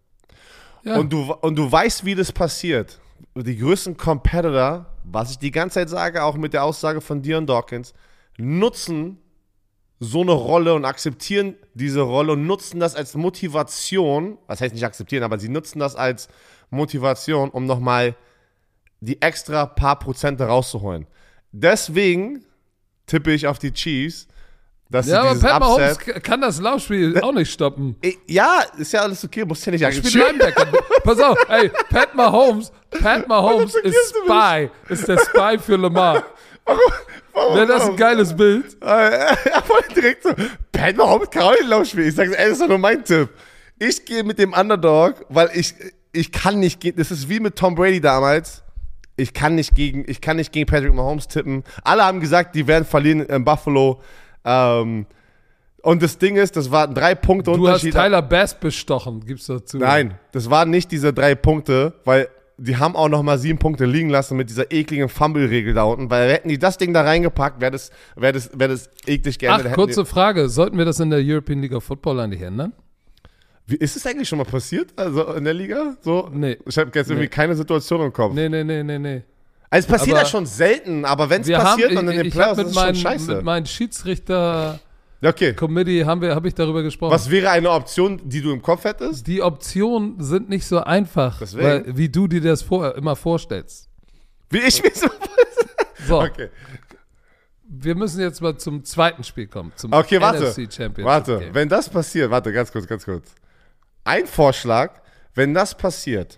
[0.84, 0.98] Ja.
[0.98, 3.00] Und, du, und du weißt, wie das passiert.
[3.36, 7.48] Die größten Competitor, was ich die ganze Zeit sage, auch mit der Aussage von Dion
[7.48, 7.94] Dawkins,
[8.38, 9.18] nutzen
[10.00, 14.38] so eine Rolle und akzeptieren diese Rolle und nutzen das als Motivation.
[14.46, 16.28] Was heißt nicht akzeptieren, aber sie nutzen das als
[16.70, 18.16] Motivation, um nochmal
[19.06, 21.08] die extra paar Prozente rauszuholen.
[21.52, 22.44] Deswegen
[23.06, 24.28] tippe ich auf die Chiefs,
[24.90, 27.96] dass ja, aber Pat Mahomes kann das Laufspiel auch nicht stoppen.
[28.02, 30.66] Ich- Ja, ist ja alles okay, musst ja nicht Ich spiele Linebacker.
[31.04, 34.16] Pass auf, ey, Pat Mahomes, Pat Mahomes Warum ist?
[34.26, 36.24] Spy, ist der Spy für Lamar.
[37.34, 38.78] Warum, Wäre das ein geiles Bild?
[38.82, 40.30] Er wollte direkt so,
[40.72, 42.08] Pat Mahomes kann auch nicht Laufspiel.
[42.08, 43.30] Ich sage, ey, das ist doch nur mein Tipp.
[43.80, 45.74] Ich gehe mit dem Underdog, weil ich,
[46.12, 48.64] ich kann nicht gegen, das ist wie mit Tom Brady damals.
[49.18, 51.64] Ich kann nicht gegen, ich kann nicht gegen Patrick Mahomes tippen.
[51.84, 54.02] Alle haben gesagt, die werden verlieren in Buffalo.
[54.44, 55.06] Ähm,
[55.82, 57.94] und das Ding ist, das waren drei Punkte Du hast Unterschied.
[57.94, 59.78] Tyler Bass bestochen, gibst du dazu.
[59.78, 63.86] Nein, das waren nicht diese drei Punkte, weil die haben auch noch mal sieben Punkte
[63.86, 67.62] liegen lassen mit dieser ekligen Fumble-Regel da unten, weil hätten die das Ding da reingepackt,
[67.62, 69.68] wäre das, wär das, wär das eklig geendet.
[69.70, 70.50] Ach, kurze Frage.
[70.50, 72.74] Sollten wir das in der European League of Football eigentlich ändern?
[73.68, 74.94] Wie, ist es eigentlich schon mal passiert?
[74.96, 75.96] Also in der Liga?
[76.02, 76.30] So?
[76.32, 76.58] Nee.
[76.66, 77.28] Ich habe jetzt irgendwie Nee.
[77.30, 78.34] keine Situation im Kopf.
[78.34, 79.24] Nee, nee, nee, nee, nee.
[79.70, 82.32] Also es passiert Aber ja schon selten, aber wenn es passiert haben, und in den
[82.32, 83.36] Playoffs mit, ist es schon scheiße.
[83.36, 84.80] mit meinen Schiedsrichter-Committee
[85.22, 86.06] Ja, okay.
[86.06, 87.12] haben wir, habe ich darüber gesprochen.
[87.12, 89.26] Was wäre eine Option, die du im Kopf hättest?
[89.28, 93.90] Die Optionen sind nicht so einfach, weil, wie du dir das vor, immer vorstellst.
[94.52, 95.08] Wie ich mir so.
[96.08, 96.50] So, Okay.
[97.68, 100.44] wir müssen jetzt mal zum zweiten Spiel kommen, zum Okay, warte.
[100.52, 101.54] NFC Championship Warte, Game.
[101.56, 103.34] wenn das passiert, warte, ganz kurz, ganz kurz.
[104.08, 105.02] Ein Vorschlag,
[105.34, 106.38] wenn das passiert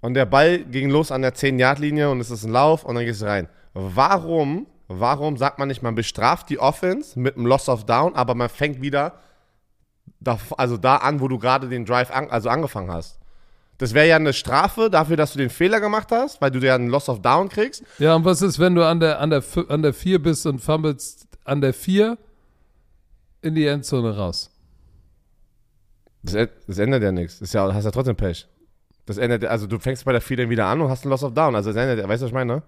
[0.00, 3.04] und der Ball ging los an der 10-Yard-Linie und es ist ein Lauf und dann
[3.04, 3.48] geht es rein.
[3.72, 8.34] Warum, warum sagt man nicht, man bestraft die Offense mit einem Loss of Down, aber
[8.34, 9.14] man fängt wieder
[10.20, 13.18] da, also da an, wo du gerade den Drive an, also angefangen hast?
[13.78, 16.74] Das wäre ja eine Strafe dafür, dass du den Fehler gemacht hast, weil du ja
[16.74, 17.84] einen Loss of Down kriegst.
[17.98, 20.58] Ja, und was ist, wenn du an der, an der, an der 4 bist und
[20.58, 22.18] fummelst an der 4
[23.40, 24.50] in die Endzone raus?
[26.22, 27.38] Das, das ändert ja nichts.
[27.38, 28.46] Das ist ja, hast ja trotzdem Pech.
[29.06, 31.22] Das ändert, also du fängst bei der 4 dann wieder an und hast einen Loss
[31.24, 31.54] of Down.
[31.54, 32.62] Also das ändert, weißt du, was ich meine?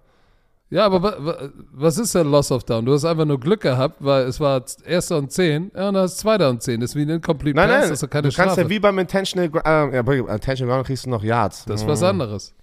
[0.71, 2.85] Ja, aber wa, wa, was ist denn Loss of Down?
[2.87, 6.07] Du hast einfach nur Glück gehabt, weil es war erster und 10, ja, und dann
[6.07, 6.81] du zweiter und 10.
[6.81, 8.61] Das ist wie ein Incomplete Nein, Pass, nein, ist doch keine du kannst Strafe.
[8.63, 11.65] ja wie beim Intentional, äh, ja, Intentional Ground kriegst du noch Yards.
[11.65, 12.55] das ist was anderes.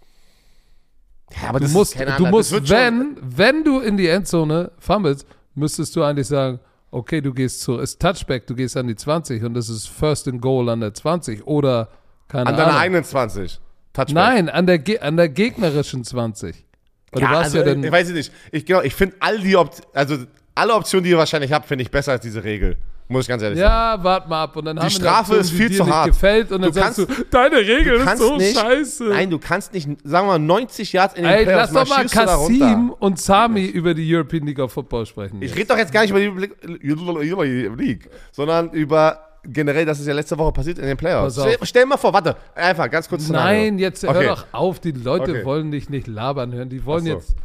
[1.42, 3.98] Ja, aber Du das musst, ist keine du musst wird schon- wenn, wenn du in
[3.98, 6.60] die Endzone fummelst, müsstest du eigentlich sagen,
[6.92, 10.28] okay, du gehst zu, ist Touchback, du gehst an die 20 und das ist First
[10.28, 11.90] and Goal an der 20 oder
[12.28, 12.82] keine An deiner Ahnung.
[12.82, 13.60] 21.
[13.94, 14.14] Touchback.
[14.16, 16.66] Nein, an der, Ge- an der gegnerischen 20.
[17.12, 18.32] Weil ja, also, ja dann, ich weiß nicht.
[18.52, 20.18] Ich, genau, ich finde all die Opt also
[20.56, 22.78] alle Optionen, die ihr wahrscheinlich habt, finde ich besser als diese Regel.
[23.10, 23.70] Muss ich ganz ehrlich sagen.
[24.00, 26.08] ja, wart mal ab und dann haben wir eine Strafe ist die viel zu hart.
[26.08, 29.04] gefällt und dann Du sagst kannst- du, deine Regel Du ist so nicht, scheiße.
[29.06, 31.98] Nein, du kannst nicht, sagen wir mal, 90 Yards in den Ey, Playoffs lass doch
[31.98, 32.06] mal.
[32.06, 35.42] Kassim und Sami über die European League of Football sprechen.
[35.42, 40.14] Ich rede doch jetzt gar nicht über die League, sondern über generell, das ist ja
[40.14, 41.36] letzte Woche passiert in den Playoffs.
[41.40, 43.24] Stell, stell mal vor, warte, einfach ganz kurz.
[43.24, 43.62] Szenario.
[43.62, 44.28] Nein, jetzt hör Okay.
[44.28, 45.46] doch auf, die Leute Okay.
[45.46, 47.12] wollen dich nicht labern hören, die wollen so.
[47.14, 47.36] jetzt,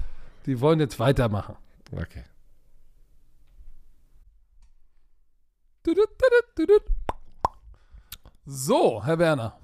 [0.47, 1.55] die wollen jetzt weitermachen.
[1.93, 2.25] Okay.
[8.45, 9.59] So, Herr Werner,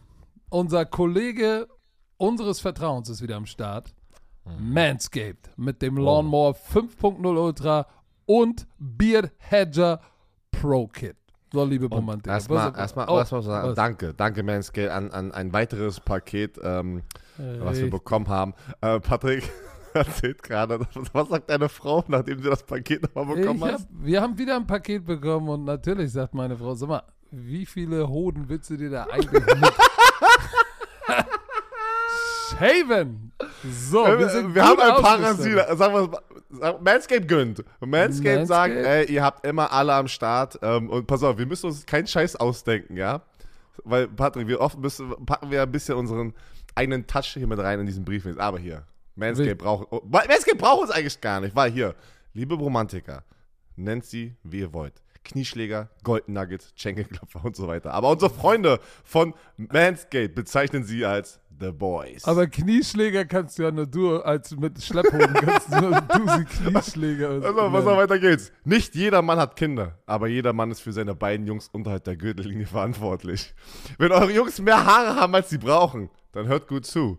[0.50, 1.68] unser Kollege
[2.16, 3.94] unseres Vertrauens ist wieder am Start.
[4.44, 4.72] Mhm.
[4.72, 5.78] Manscaped mit Oh.
[5.80, 7.86] dem Lawnmower 5.0 Ultra
[8.26, 10.00] und Beard Hedger
[10.50, 11.16] Pro Kit.
[11.52, 12.34] So, liebe Romantiker.
[12.34, 13.74] Erstmal, erstmal, oh, erstmal sagen, was?
[13.76, 17.02] danke, danke Manscaped an, an ein weiteres Paket, ähm,
[17.36, 18.54] was wir bekommen haben.
[18.80, 19.48] Äh, Patrick
[19.98, 20.80] erzählt gerade,
[21.12, 23.88] was sagt deine Frau, nachdem sie das Paket nochmal bekommen Ich hab, hast?
[23.92, 28.08] wir haben wieder ein Paket bekommen und natürlich sagt meine Frau, sag mal, wie viele
[28.08, 29.54] Hoden willst du dir da eigentlich mit
[32.58, 33.32] shaven?
[33.64, 35.02] So, wir, Wir, sind wir haben ein.
[35.02, 35.58] Parasit.
[35.78, 36.10] Sagen wir
[36.58, 37.64] sagen- Manscaped gönnt.
[37.80, 40.58] Manscaped sagt, ey, ihr habt immer alle am Start.
[40.62, 43.22] Ähm, und pass auf, wir müssen uns keinen Scheiß ausdenken, ja?
[43.84, 46.34] Weil, Patrick, wir oft müssen, packen wir ein bisschen unseren
[46.74, 48.26] eigenen Touch hier mit rein in diesen Brief.
[48.38, 48.82] Aber hier,
[49.18, 51.94] Manscaped Will- braucht, oh, Manscaped braucht uns eigentlich gar nicht, weil hier,
[52.32, 53.24] liebe Romantiker,
[53.76, 55.02] nennt sie, wie ihr wollt.
[55.24, 57.92] Knieschläger, Golden Nuggets, Schenkelklopfer und so weiter.
[57.92, 62.24] Aber unsere Freunde von Manscaped bezeichnen sie als The Boys.
[62.24, 66.44] Aber Knieschläger kannst du ja nur du, als mit Schlepphoden kannst du nur du sie
[66.44, 67.28] Knieschläger.
[67.30, 68.52] Also, pass auf, weiter geht's.
[68.64, 72.16] Nicht jeder Mann hat Kinder, aber jeder Mann ist für seine beiden Jungs unterhalb der
[72.16, 73.54] Gürtellinie verantwortlich.
[73.98, 77.18] Wenn eure Jungs mehr Haare haben, als sie brauchen, dann hört gut zu.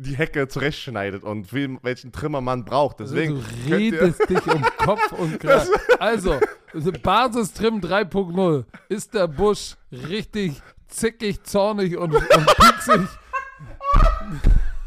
[0.00, 3.00] die Hecke zurechtschneidet und wie, welchen Trimmer man braucht.
[3.00, 5.68] Deswegen du könnt ihr- redest dich um Kopf und Kragen.
[5.98, 6.38] Also,
[6.72, 8.64] Also Basistrim 3.0.
[8.88, 12.24] Ist der Busch richtig zickig, zornig und, und
[12.56, 13.08] pieksig?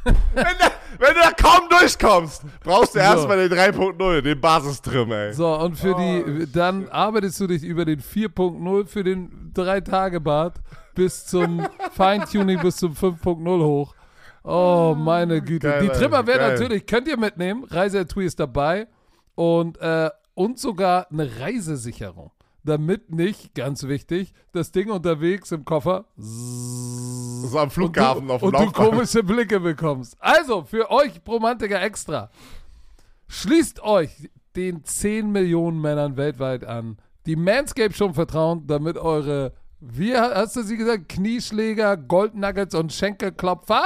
[0.03, 3.05] Wenn, der, wenn du da kaum durchkommst, brauchst du So.
[3.05, 5.31] erstmal den 3.0, den Basistrim, ey.
[5.33, 10.55] So, und für Oh, die, dann arbeitest du dich über den 4.0 für den 3-Tage-Bad
[10.95, 13.93] bis zum Feintuning bis zum 5.0 hoch.
[14.43, 15.69] Oh, meine Güte.
[15.69, 16.53] Geil, die Trimmer werden geil.
[16.53, 17.63] natürlich, könnt ihr mitnehmen.
[17.63, 18.87] Reiseetui ist dabei.
[19.35, 22.31] Und, äh, und sogar eine Reisesicherung.
[22.63, 28.53] Damit nicht, ganz wichtig, das Ding unterwegs im Koffer So am Flughafen du, auf dem
[28.53, 30.15] und du komische Blicke bekommst.
[30.19, 32.29] Also, für euch Bromantiker extra.
[33.27, 40.15] Schließt euch den 10 Millionen Männern weltweit an, die Manscape schon vertrauen, damit eure, wie
[40.15, 43.85] hast du sie gesagt, Knieschläger, Goldnuggets und Schenkelklopfer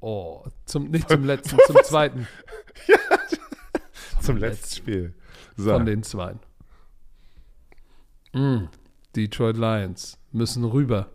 [0.00, 2.26] Oh, zum, nicht zum letzten, zum zweiten
[4.20, 5.14] Zum letzten Spiel.
[5.56, 5.72] So.
[5.72, 6.34] von den zwei.
[8.32, 8.68] Mm,
[9.14, 11.10] Detroit Lions müssen rüber.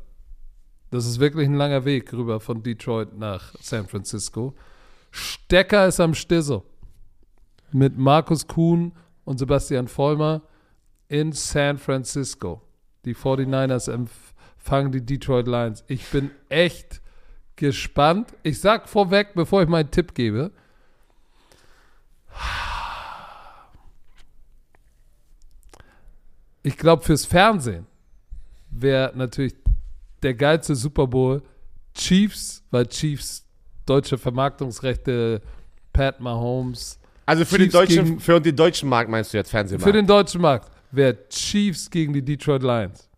[0.91, 4.55] Das ist wirklich ein langer Weg rüber von Detroit nach San Francisco.
[5.11, 6.61] Stecker ist am Stissel.
[7.71, 10.43] Mit Markus Kuhn und Sebastian Vollmer
[11.07, 12.61] in San Francisco.
[13.05, 15.83] Die 49ers empfangen die Detroit Lions.
[15.88, 17.01] Ich bin echt
[17.55, 18.33] gespannt.
[18.43, 20.51] Ich sag vorweg, bevor ich meinen Tipp gebe,
[26.63, 27.85] ich glaube, fürs Fernsehen
[28.69, 29.53] wäre natürlich
[30.23, 31.41] der geilste Super Bowl
[31.93, 33.45] Chiefs, weil Chiefs
[33.85, 35.41] deutsche Vermarktungsrechte,
[35.93, 36.99] Pat Mahomes.
[37.25, 39.85] Also für, den deutschen, gegen- für den deutschen Markt meinst du jetzt Fernsehmarkt?
[39.85, 43.09] Für den deutschen Markt wäre Chiefs gegen die Detroit Lions.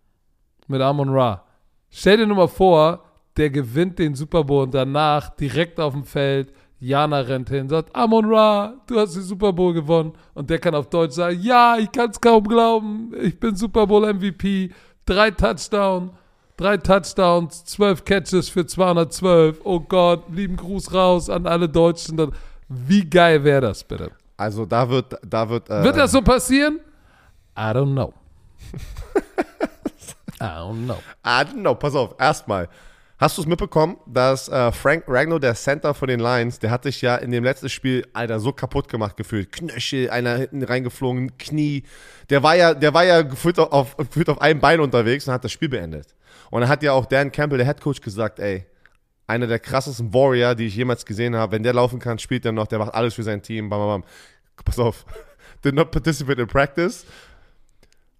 [0.68, 1.44] Mit Amon Ra.
[1.90, 3.04] Stell dir nur mal vor,
[3.38, 7.96] der gewinnt den Super Bowl und danach direkt auf dem Feld, Jana rennt hin, sagt,
[7.96, 10.14] Amon Ra, du hast den Super Bowl gewonnen.
[10.34, 13.88] Und der kann auf Deutsch sagen, ja, ich kann es kaum glauben, ich bin Super
[13.88, 14.72] Bowl MVP,
[15.06, 16.12] drei Touchdowns,
[16.56, 19.62] drei Touchdowns, zwölf Catches für 212.
[19.64, 22.32] Oh Gott, lieben Gruß raus an alle Deutschen.
[22.68, 24.12] Wie geil wäre das bitte?
[24.36, 26.80] Also da wird, da wird, äh, Wird das so passieren?
[27.58, 28.14] I don't know.
[30.40, 31.00] I don't know.
[31.26, 32.70] I don't know, pass auf, erstmal.
[33.20, 36.84] Hast du es mitbekommen, dass äh, Frank Ragnow, der Center von den Lions, der hat
[36.84, 39.52] sich ja in dem letzten Spiel, Alter, so kaputt gemacht gefühlt.
[39.52, 41.82] Knöchel, einer hinten reingeflogen, Knie.
[42.30, 45.44] Der war ja, der war ja gefühlt auf, gefühlt auf einem Bein unterwegs und hat
[45.44, 46.14] das Spiel beendet.
[46.52, 48.68] Und dann hat ja auch Dan Campbell, der Head Coach, gesagt, ey,
[49.26, 51.54] einer der krassesten Warrior, die ich jemals gesehen habe.
[51.54, 53.68] Wenn der laufen kann, spielt er noch, der macht alles für sein Team.
[53.68, 54.10] Bam, bam, bam.
[54.64, 55.06] Pass auf.
[55.66, 57.04] Did not participate in practice.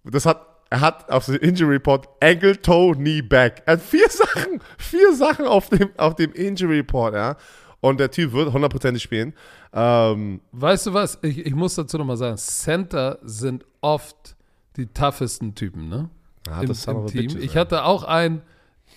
[0.02, 3.62] Das hat, er hat auf dem Injury Report Ankle, Toe, Knee, Back.
[3.66, 7.36] Er hat vier Sachen, vier Sachen auf dem, auf dem Injury Report, ja.
[7.80, 9.34] Und der Typ wird hundertprozentig spielen.
[9.72, 11.18] Ähm, Weißt du was?
[11.22, 14.36] Ich, ich muss dazu nochmal sagen, Center sind oft
[14.76, 16.10] die toughesten Typen, ne?
[16.46, 17.06] Ja, Im, im Team.
[17.06, 18.42] bitches, Ich hatte auch einen,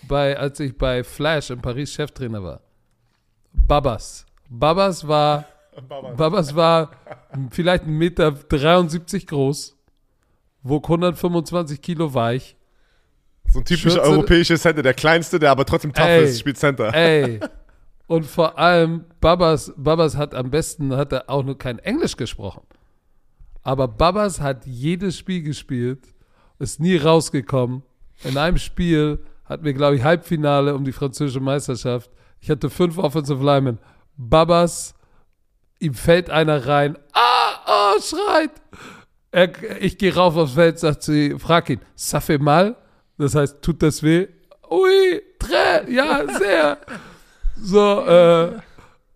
[0.07, 2.61] bei, als ich bei Flash in Paris Cheftrainer war.
[3.53, 4.26] Babas.
[4.49, 5.45] Babas war,
[6.17, 6.91] Babas war
[7.51, 9.78] vielleicht 1,73 Meter 73 groß,
[10.64, 12.55] wog 125 Kilo weich.
[13.47, 16.24] so ein typischer Schürze- europäischer Center, der kleinste, der aber trotzdem tough Ey.
[16.26, 16.93] ist, spielt Center.
[16.93, 17.39] Ey.
[18.07, 22.64] Und vor allem, Babas, Babas hat am besten, hat er auch nur kein Englisch gesprochen.
[23.64, 25.99] Aber Babas hat jedes Spiel gespielt,
[26.59, 27.84] ist nie rausgekommen.
[28.24, 32.09] In einem Spiel hatten wir, glaube ich, Halbfinale um die französische Meisterschaft.
[32.41, 33.80] Ich hatte fünf Offensive Linemen.
[34.18, 34.93] Babas,
[35.80, 36.97] ihm fällt einer rein.
[37.14, 38.51] Ah, oh, schreit.
[39.32, 39.50] Er,
[39.82, 42.76] ich gehe rauf aufs Feld, sagt sie, frag ihn, fait mal?
[43.18, 44.28] Das heißt, tut das weh?
[44.70, 46.78] Ui, très, ja, sehr.
[47.58, 48.60] So, äh,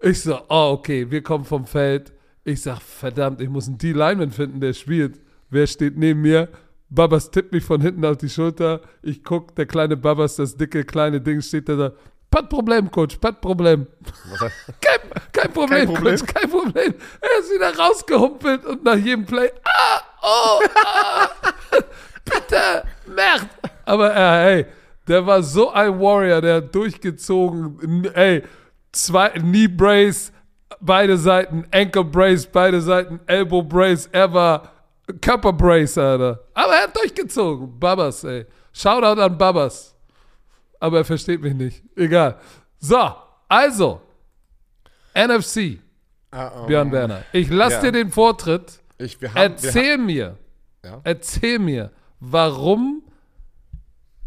[0.02, 2.14] ich so, oh, okay, wir kommen vom Feld.
[2.44, 5.20] Ich sag, verdammt, ich muss einen D-Lineman finden, der spielt.
[5.50, 6.50] Wer steht neben mir?
[6.90, 8.82] Babas tippt mich von hinten auf die Schulter.
[9.02, 11.76] Ich guck, der kleine Babas, das dicke, kleine Ding steht da.
[11.76, 11.92] da.
[12.30, 13.88] Pat Problem, Coach, pat Problem.
[14.30, 14.52] Was heißt-
[14.82, 15.00] Kein,
[15.32, 16.18] kein Problem, Kein Problem.
[16.18, 16.94] Coach, kein Problem.
[17.22, 21.30] Er ist wieder rausgehumpelt und nach jedem Play, ah, oh, ah,
[22.26, 23.48] bitte, Merd.
[23.86, 24.66] Aber äh, ey,
[25.08, 28.44] der war so ein Warrior, der hat durchgezogen, ey,
[28.92, 30.32] zwei, Knee Brace,
[30.82, 34.72] beide Seiten, Ankle Brace, beide Seiten, Elbow Brace, er war
[35.22, 36.40] Körperbrace, Alter.
[36.56, 37.80] Aber er hat durchgezogen.
[37.80, 38.46] Babas, ey.
[38.74, 39.95] Shoutout an Babas.
[40.86, 41.84] Aber er versteht mich nicht.
[41.96, 42.38] Egal.
[42.78, 43.12] So,
[43.48, 44.02] also.
[45.16, 45.80] NFC,
[46.68, 47.24] Björn Werner.
[47.34, 47.82] Ich lasse Ja.
[47.82, 48.82] dir den Vortritt.
[49.00, 50.38] Ich, wir haben, wir Erzähl mir,
[50.84, 51.02] Ja.
[51.04, 53.02] erzähl mir, warum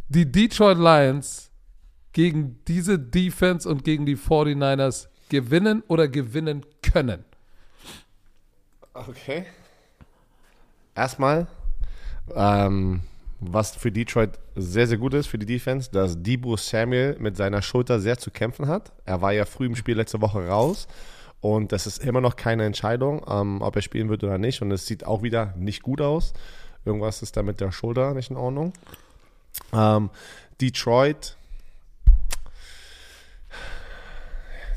[0.08, 1.52] die Detroit Lions
[2.12, 7.24] gegen diese Defense und gegen die 49ers gewinnen oder gewinnen können.
[8.94, 9.46] Okay.
[10.96, 11.46] Erstmal,
[12.34, 13.02] ähm,
[13.40, 17.62] was für Detroit sehr, sehr gut ist für die Defense, dass Debo Samuel mit seiner
[17.62, 18.92] Schulter sehr zu kämpfen hat.
[19.04, 20.88] Er war ja früh im Spiel letzte Woche raus
[21.40, 24.60] und das ist immer noch keine Entscheidung, ähm, ob er spielen wird oder nicht.
[24.60, 26.32] Und es sieht auch wieder nicht gut aus.
[26.84, 28.72] Irgendwas ist da mit der Schulter nicht in Ordnung.
[29.72, 30.10] Ähm,
[30.60, 31.36] Detroit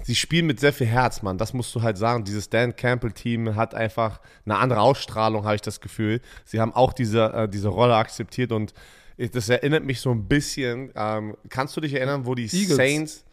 [0.03, 1.37] sie spielen mit sehr viel Herz, Mann.
[1.37, 2.23] Das musst du halt sagen.
[2.23, 6.21] Dieses Dan Campbell-Team hat einfach eine andere Ausstrahlung, habe ich das Gefühl.
[6.45, 8.73] Sie haben auch diese, äh, diese Rolle akzeptiert und
[9.17, 10.91] das erinnert mich so ein bisschen.
[10.95, 12.75] Ähm, kannst du dich erinnern, wo die Eagles.
[12.75, 13.25] Saints.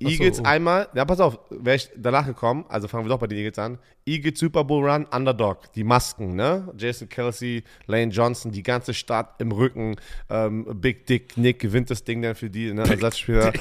[0.00, 0.44] Ach so, Eagles oh.
[0.44, 3.58] einmal, ja, pass auf, wäre ich danach gekommen, also fangen wir doch bei den Eagles
[3.58, 3.78] an.
[4.06, 6.72] Eagles Super Bowl Run, Underdog, die Masken, ne?
[6.78, 9.96] Jason Kelsey, Lane Johnson, die ganze Stadt im Rücken,
[10.30, 12.88] ähm, Big Dick Nick gewinnt das Ding dann für die, ne?
[12.88, 13.52] Ersatzspieler.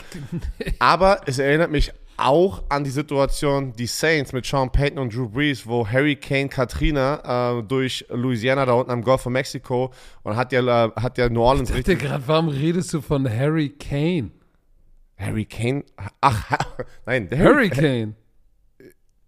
[0.78, 5.30] Aber es erinnert mich auch an die Situation, die Saints mit Sean Payton und Drew
[5.30, 9.94] Brees, wo Hurricane Katrina äh, durch Louisiana da unten am Golf von Mexiko
[10.24, 13.30] und hat ja, äh, hat ja New Orleans Ich dachte gerade, warum redest du von
[13.30, 14.32] Harry Kane?
[15.18, 15.84] Harry Kane?
[16.22, 16.52] Ach,
[17.06, 18.16] nein, der Hurricane.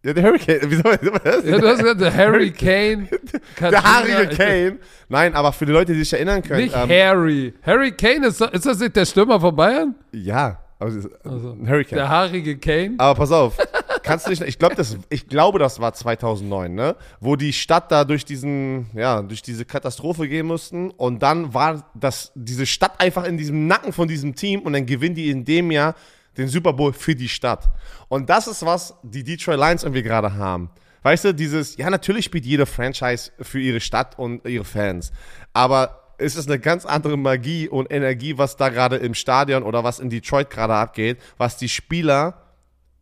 [0.04, 0.60] Ja, der Hurricane.
[0.70, 1.46] Wieso das?
[1.46, 3.08] Ja, du hast gesagt, der Harry Kane.
[3.60, 4.78] der haarige Kane.
[5.10, 6.64] Nein, aber für die Leute, die sich erinnern können.
[6.64, 7.54] Nicht ähm, Harry.
[7.64, 9.96] Harry Kane, ist, ist das nicht der Stürmer von Bayern?
[10.12, 11.98] ja, Also, ein Hurricane.
[11.98, 12.96] Der haarige Kane.
[12.98, 13.58] Aber pass auf,
[14.02, 16.96] kannst du nicht, ich glaube, das, ich glaube, das war 2009, ne?
[17.20, 21.92] Wo die Stadt da durch diesen, ja, durch diese Katastrophe gehen mussten und dann war
[21.96, 25.44] das, diese Stadt einfach in diesem Nacken von diesem Team und dann gewinnen die in
[25.44, 25.96] dem Jahr
[26.38, 27.70] den Super Bowl für die Stadt.
[28.08, 30.70] Und das ist, was die Detroit Lions irgendwie gerade haben.
[31.04, 35.12] Weißt du, dieses, ja, natürlich spielt jede Franchise für ihre Stadt und ihre Fans,
[35.54, 39.84] aber es ist eine ganz andere Magie und Energie, was da gerade im Stadion oder
[39.84, 42.42] was in Detroit gerade abgeht, was die Spieler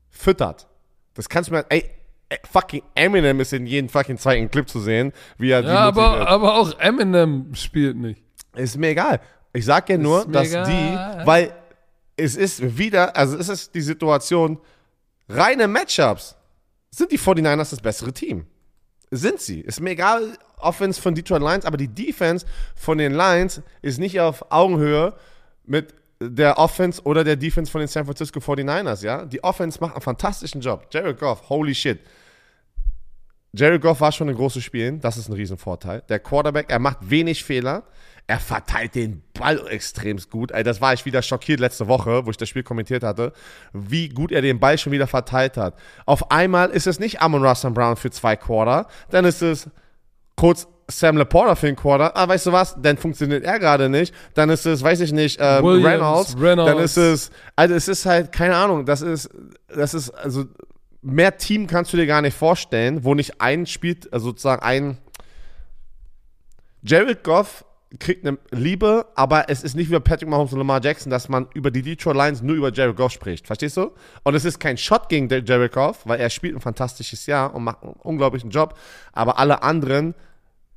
[0.09, 0.67] füttert.
[1.13, 1.89] Das kannst du mir, ey,
[2.51, 6.01] fucking Eminem ist in jedem fucking zweiten Clip zu sehen, wie er die Ja, aber,
[6.09, 6.27] motiviert.
[6.29, 8.21] aber auch Eminem spielt nicht.
[8.55, 9.19] Ist mir egal.
[9.53, 10.65] Ich sag ja nur, dass egal.
[11.21, 11.53] die, weil
[12.17, 14.59] es ist wieder, also es ist die Situation,
[15.29, 16.35] reine Matchups
[16.91, 18.45] sind die 49ers das bessere Team.
[19.11, 19.61] Sind sie.
[19.61, 22.45] Ist mir egal, Offense von Detroit Lions, aber die Defense
[22.75, 25.13] von den Lions ist nicht auf Augenhöhe
[25.65, 29.25] mit der Offense oder der Defense von den San Francisco 49ers, ja.
[29.25, 30.87] Die Offense macht einen fantastischen Job.
[30.91, 31.99] Jared Goff, holy shit.
[33.53, 36.03] Jared Goff war schon ein großes Spielen, das ist ein Riesenvorteil.
[36.09, 37.83] Der Quarterback, er macht wenig Fehler,
[38.27, 40.51] er verteilt den Ball extremst gut.
[40.51, 43.31] Ey, das war ich wieder schockiert letzte Woche, wo ich das Spiel kommentiert hatte,
[43.73, 45.75] wie gut er den Ball schon wieder verteilt hat.
[46.05, 49.69] Auf einmal ist es nicht Amon Russell Brown für zwei Quarter, dann ist es
[50.37, 52.15] kurz Sam Laporta für einen Quarter.
[52.15, 52.77] Ah, weißt du was?
[52.81, 54.13] Dann funktioniert er gerade nicht.
[54.35, 56.35] Dann ist es, weiß ich nicht, ähm, Williams, Reynolds.
[56.39, 56.71] Reynolds.
[56.71, 59.29] Dann ist es, also es ist halt, keine Ahnung, das ist,
[59.67, 60.45] das ist, also
[61.01, 64.97] mehr Team kannst du dir gar nicht vorstellen, wo nicht ein spielt, also sozusagen ein
[66.83, 67.65] Jared Goff
[67.99, 71.29] kriegt eine Liebe, aber es ist nicht wie bei Patrick Mahomes und Lamar Jackson, dass
[71.29, 73.47] man über die Detroit Lions nur über Jared Goff spricht.
[73.47, 73.91] Verstehst du?
[74.23, 77.63] Und es ist kein Shot gegen Jared Goff, weil er spielt ein fantastisches Jahr und
[77.63, 78.77] macht einen unglaublichen Job.
[79.13, 80.15] Aber alle anderen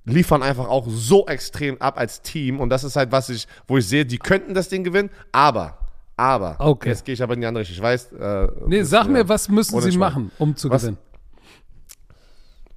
[0.05, 2.61] liefern einfach auch so extrem ab als Team.
[2.61, 5.79] Und das ist halt, was ich, wo ich sehe, die könnten das Ding gewinnen, aber,
[6.17, 6.91] aber, Okay.
[6.91, 7.77] jetzt gehe ich aber in die andere Richtung.
[7.77, 9.11] Ich weiß, äh, Nee, sag ja.
[9.11, 10.83] mir, was müssen sie machen, um zu Was?
[10.83, 10.99] gewinnen?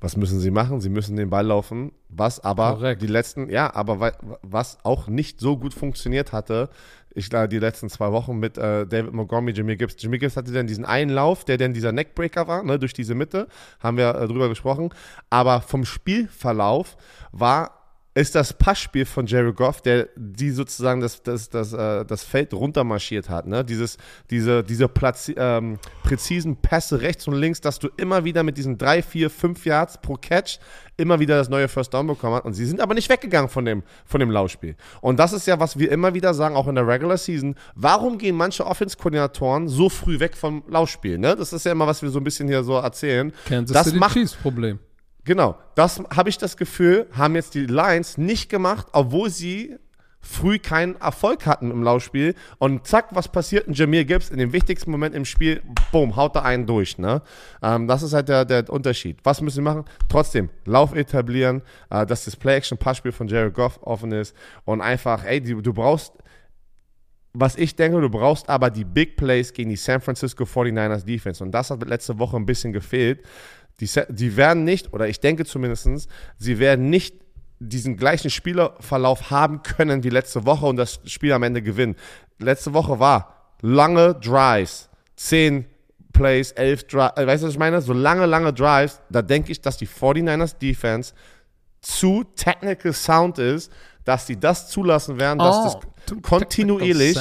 [0.04, 0.82] Was müssen sie machen?
[0.82, 3.02] Sie müssen den Ball laufen, was aber Korrekt.
[3.02, 6.70] die letzten, ja, aber wa- was auch nicht so gut funktioniert hatte,
[7.16, 9.96] ich glaube, die letzten zwei Wochen mit äh, David Montgomery, Jimmy Gibbs.
[10.00, 13.16] Jimmy Gibbs hatte dann diesen einen Lauf, der dann dieser Neckbreaker war, ne, durch diese
[13.16, 13.48] Mitte,
[13.80, 14.90] haben wir äh, drüber gesprochen.
[15.30, 16.98] Aber vom Spielverlauf
[17.32, 17.83] war
[18.16, 22.54] ist das Passspiel von Jerry Goff, der die sozusagen das, das, das, äh, das Feld
[22.54, 23.48] runtermarschiert hat.
[23.48, 23.66] Ne?
[23.66, 23.98] Dieses,
[24.30, 28.78] diese diese Platz, ähm, präzisen Pässe rechts und links, dass du immer wieder mit diesen
[28.78, 30.60] drei, vier, fünf Yards pro Catch
[30.96, 32.46] immer wieder das neue First Down bekommen hast.
[32.46, 34.76] Und sie sind aber nicht weggegangen von dem, von dem Laufspiel.
[35.02, 37.56] Und das ist ja, was wir immer wieder sagen, auch in der Regular Season.
[37.74, 41.18] Warum gehen manche Offense-Koordinatoren so früh weg vom Laufspiel?
[41.18, 41.36] Ne?
[41.36, 43.34] Das ist ja immer, was wir so ein bisschen hier so erzählen.
[43.46, 44.80] Kansas das City macht Chiefs Problem.
[45.26, 49.78] Genau, das habe ich das Gefühl, haben jetzt die Lions nicht gemacht, obwohl sie
[50.24, 53.68] früh keinen Erfolg hatten im Laufspiel und zack, was passiert?
[53.68, 55.62] Ein Jameer Gibbs in dem wichtigsten Moment im Spiel,
[55.92, 56.98] boom, haut da einen durch.
[56.98, 57.22] Ne?
[57.62, 59.20] Ähm, das ist halt der, der Unterschied.
[59.24, 59.86] Was müssen wir machen?
[60.10, 65.42] Trotzdem, Lauf etablieren, äh, dass das Play-Action-Passspiel von Jared Goff offen ist und einfach, ey,
[65.42, 66.14] du, du brauchst
[67.36, 71.44] was ich denke, du brauchst aber die Big Plays gegen die San Francisco 49ers Defense.
[71.44, 73.24] Und das hat letzte Woche ein bisschen gefehlt.
[73.80, 76.08] Die, die werden nicht, oder ich denke zumindest,
[76.38, 77.16] sie werden nicht
[77.60, 81.96] diesen gleichen Spielerverlauf haben können wie letzte Woche und das Spiel am Ende gewinnen.
[82.40, 85.66] Letzte Woche war lange Drives, 10
[86.12, 87.82] Plays, 11 Drives, äh, weißt du, was ich meine?
[87.82, 91.14] So lange, lange Drives, da denke ich, dass die 49ers Defense
[91.82, 93.72] zu technical sound ist,
[94.04, 97.18] dass sie das zulassen werden, dass oh, das kontinuierlich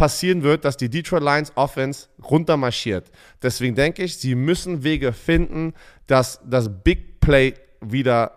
[0.00, 3.10] passieren wird, dass die Detroit Lions Offense runtermarschiert.
[3.42, 5.74] Deswegen denke ich, sie müssen Wege finden,
[6.06, 8.32] dass das Big Play wieder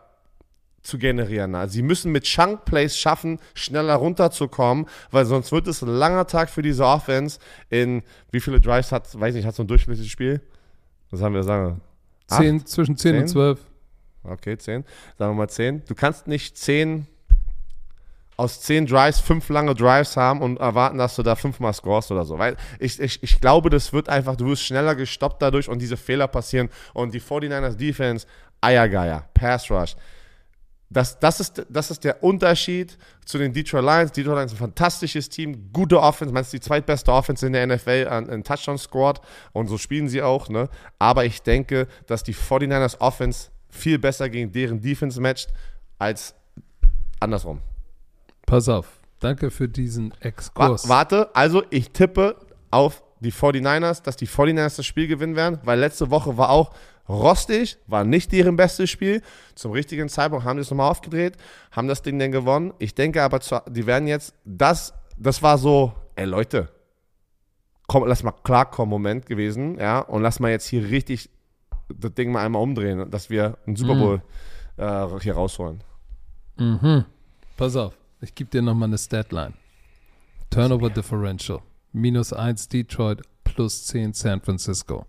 [0.81, 1.55] zu generieren.
[1.55, 6.27] Also sie müssen mit Chunk Plays schaffen, schneller runterzukommen, weil sonst wird es ein langer
[6.27, 7.39] Tag für diese Offense.
[7.69, 10.41] In wie viele Drives hat, weiß nicht, hat so ein durchschnittliches Spiel?
[11.11, 11.79] Was haben wir sagen?
[12.27, 13.59] Zehn, zwischen 10, 10 und 12.
[14.25, 14.83] Okay, 10.
[15.17, 15.85] Sagen wir mal 10.
[15.85, 17.07] Du kannst nicht 10
[18.43, 22.25] aus 10 Drives fünf lange Drives haben und erwarten, dass du da fünfmal scorest oder
[22.25, 22.37] so.
[22.37, 25.97] Weil ich, ich, ich glaube, das wird einfach, du wirst schneller gestoppt dadurch und diese
[25.97, 26.69] Fehler passieren.
[26.93, 28.27] Und die 49ers Defense,
[28.61, 29.95] Eiergeier, Pass Rush
[30.93, 34.11] das, das, ist, das ist der Unterschied zu den Detroit Lions.
[34.11, 38.07] Detroit Lions ist ein fantastisches Team, gute Offense, meinst die zweitbeste Offense in der NFL
[38.09, 39.19] an, an Touchdown scored
[39.53, 40.49] und so spielen sie auch.
[40.49, 40.69] Ne?
[40.99, 45.49] Aber ich denke, dass die 49ers Offense viel besser gegen deren Defense matcht
[45.97, 46.35] als
[47.19, 47.59] andersrum.
[48.45, 50.87] Pass auf, danke für diesen Exkurs.
[50.87, 52.35] Warte, also ich tippe
[52.71, 56.73] auf die 49ers, dass die 49ers das Spiel gewinnen werden, weil letzte Woche war auch
[57.07, 59.21] rostig, war nicht deren bestes Spiel.
[59.55, 61.37] Zum richtigen Zeitpunkt haben die es nochmal aufgedreht,
[61.71, 62.73] haben das Ding dann gewonnen.
[62.79, 63.39] Ich denke aber,
[63.69, 66.69] die werden jetzt, das, das war so, ey Leute,
[67.87, 71.29] komm, lass mal klarkommen, Moment gewesen, ja, und lass mal jetzt hier richtig
[71.93, 74.21] das Ding mal einmal umdrehen, dass wir einen Super Bowl
[74.77, 74.83] mhm.
[74.83, 75.83] äh, hier rausholen.
[76.57, 77.05] Mhm.
[77.57, 77.93] Pass auf,
[78.23, 79.53] ich gebe dir nochmal eine Statline.
[80.49, 81.61] Turnover Differential.
[81.91, 85.05] Minus 1 Detroit, plus 10 San Francisco.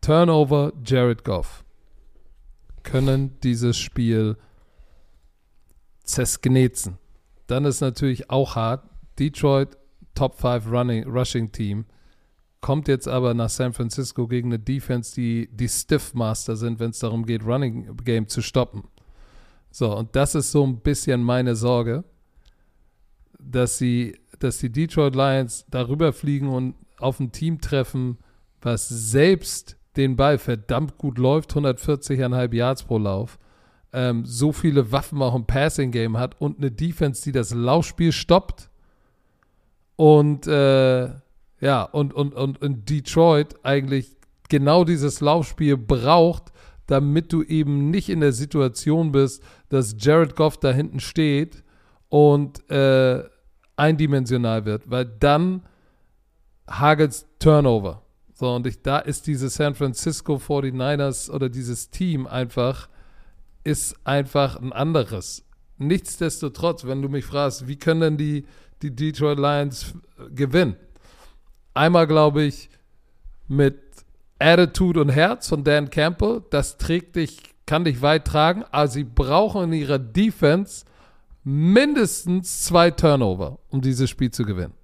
[0.00, 1.64] Turnover Jared Goff
[2.82, 4.36] können dieses Spiel
[6.04, 6.98] zersknetzen.
[7.46, 8.88] Dann ist natürlich auch hart.
[9.18, 9.76] Detroit
[10.14, 11.86] Top 5 Running, Rushing Team
[12.60, 16.98] kommt jetzt aber nach San Francisco gegen eine Defense, die die Stiffmaster sind, wenn es
[16.98, 18.84] darum geht, Running Game zu stoppen.
[19.70, 22.04] So, und das ist so ein bisschen meine Sorge,
[23.38, 28.18] dass sie, dass die Detroit Lions darüber fliegen und auf ein Team treffen,
[28.60, 33.38] was selbst den Ball verdammt gut läuft, 140,5 Yards pro Lauf,
[33.92, 38.70] ähm, so viele Waffen auch im Passing-Game hat und eine Defense, die das Laufspiel stoppt.
[39.96, 41.08] Und äh,
[41.60, 44.16] ja, und, und, und in Detroit eigentlich
[44.48, 46.52] genau dieses Laufspiel braucht,
[46.88, 51.62] damit du eben nicht in der Situation bist, dass Jared Goff da hinten steht
[52.08, 53.22] und äh,
[53.76, 55.62] eindimensional wird, weil dann
[56.68, 58.02] hagelt Turnover.
[58.34, 62.88] So, und ich, da ist diese San Francisco 49ers oder dieses Team einfach,
[63.64, 65.44] ist einfach ein anderes.
[65.76, 68.46] Nichtsdestotrotz, wenn du mich fragst, wie können denn die,
[68.80, 69.94] die Detroit Lions
[70.34, 70.76] gewinnen?
[71.74, 72.70] Einmal glaube ich
[73.46, 73.87] mit
[74.38, 79.04] Attitude und Herz von Dan Campbell, das trägt dich, kann dich weit tragen, aber sie
[79.04, 80.84] brauchen in ihrer Defense
[81.44, 84.74] mindestens zwei Turnover, um dieses Spiel zu gewinnen.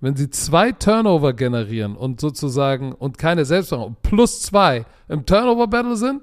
[0.00, 6.22] Wenn sie zwei Turnover generieren und sozusagen und keine Selbstvertrauen plus zwei im Turnover-Battle sind,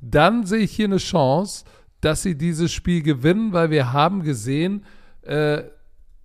[0.00, 1.64] dann sehe ich hier eine Chance,
[2.00, 4.84] dass sie dieses Spiel gewinnen, weil wir haben gesehen,
[5.22, 5.64] äh,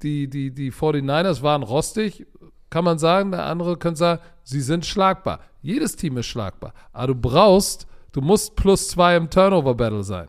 [0.03, 2.28] die, die, die 49ers waren rostig,
[2.70, 3.32] kann man sagen.
[3.32, 4.21] Der andere könnte sagen,
[4.52, 5.40] sie sind schlagbar.
[5.62, 6.74] Jedes Team ist schlagbar.
[6.94, 10.28] Aber du brauchst, du musst plus zwei im Turnover-Battle sein.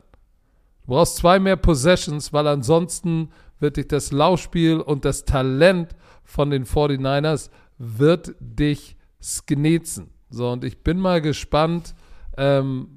[0.83, 5.95] Du brauchst zwei mehr Possessions, weil ansonsten wird dich das Laufspiel und das Talent
[6.25, 10.11] von den 49ers wird dich sknetzen.
[10.31, 11.95] So, und ich bin mal gespannt,
[12.37, 12.89] ähm,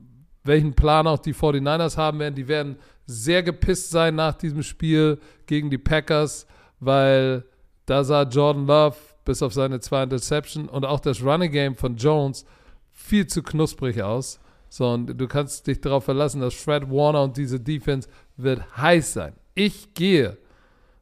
[0.44, 2.36] welchen Plan auch die 49ers haben werden.
[2.36, 6.48] Die werden sehr gepisst sein nach diesem Spiel gegen die Packers,
[6.80, 7.46] weil
[7.86, 11.98] da sah Jordan Love bis auf seine zwei Interception und auch das Running Game von
[11.98, 12.46] Jones
[12.92, 14.40] viel zu knusprig aus.
[14.70, 19.14] So, und du kannst dich darauf verlassen, dass Fred Warner und diese Defense wird heiß
[19.14, 19.34] sein.
[19.54, 20.38] Ich gehe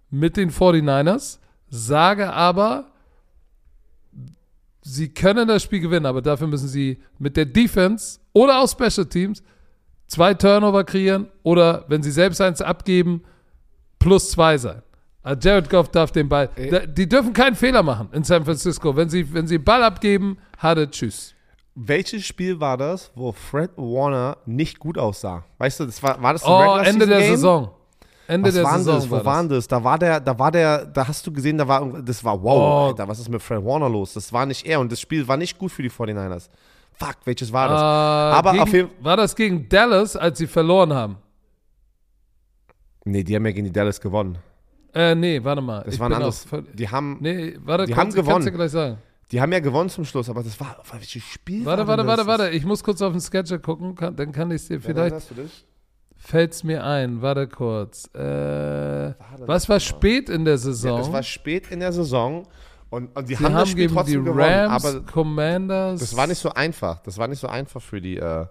[0.10, 1.40] mit den 49ers
[1.76, 2.91] sage aber,
[4.84, 9.08] sie können das Spiel gewinnen, aber dafür müssen sie mit der Defense oder aus Special
[9.08, 9.41] Teams
[10.06, 13.24] zwei Turnover kreieren oder wenn sie selbst eins abgeben,
[13.98, 14.84] plus zwei sein.
[15.24, 16.50] Ah, Jared Goff darf den Ball.
[16.56, 16.88] Äh.
[16.88, 18.95] Die dürfen keinen Fehler machen in San Francisco.
[18.95, 21.34] Wenn sie, wenn sie Ball abgeben, hatte Tschüss.
[21.76, 25.44] Welches Spiel war das, wo Fred Warner nicht gut aussah?
[25.58, 27.32] Weißt du, das war, war das ein Oh, Ende der Game?
[27.32, 27.72] Saison.
[28.28, 29.10] Ende Was der waren Saison das?
[29.10, 29.68] Wo war waren das.
[29.68, 32.54] Da war der, da war der, da hast du gesehen, da war, das war wow,
[32.56, 32.88] Oh.
[32.90, 34.14] Alter, was ist mit Fred Warner los?
[34.14, 36.50] Das war nicht er und das Spiel war nicht gut für die 49ers.
[36.94, 37.82] Fuck, welches war das?
[37.82, 41.18] Äh, Aber gegen, auf jeden War das gegen Dallas, als sie verloren haben?
[43.06, 44.38] Nee, die haben ja gegen die Dallas gewonnen.
[44.94, 45.84] Äh, nee, warte mal.
[45.84, 46.45] Das Ich war ein anderes.
[46.74, 48.45] Die haben, Nee, warte, Die kannst, haben kannst gewonnen.
[48.45, 48.98] du gleich sagen.
[49.32, 52.28] die haben ja gewonnen zum Schluss, aber das war, welches Spiel Warte, war warte, warte,
[52.28, 52.49] warte.
[52.52, 55.15] Ich muss kurz auf den Sketcher gucken, kann, dann kann ich es dir vielleicht.
[56.15, 58.06] Fällt es mir ein, warte kurz.
[58.14, 60.91] Äh, das was war spät in der Saison?
[60.91, 62.48] Ja, das war spät in der Saison
[62.90, 65.99] und, und die Sie haben, haben, das Spiel gegen die trotzdem gewonnen, Rams, aber Commanders.
[65.99, 67.02] das war nicht so einfach.
[67.02, 68.18] Das war nicht so einfach für die.
[68.18, 68.45] Äh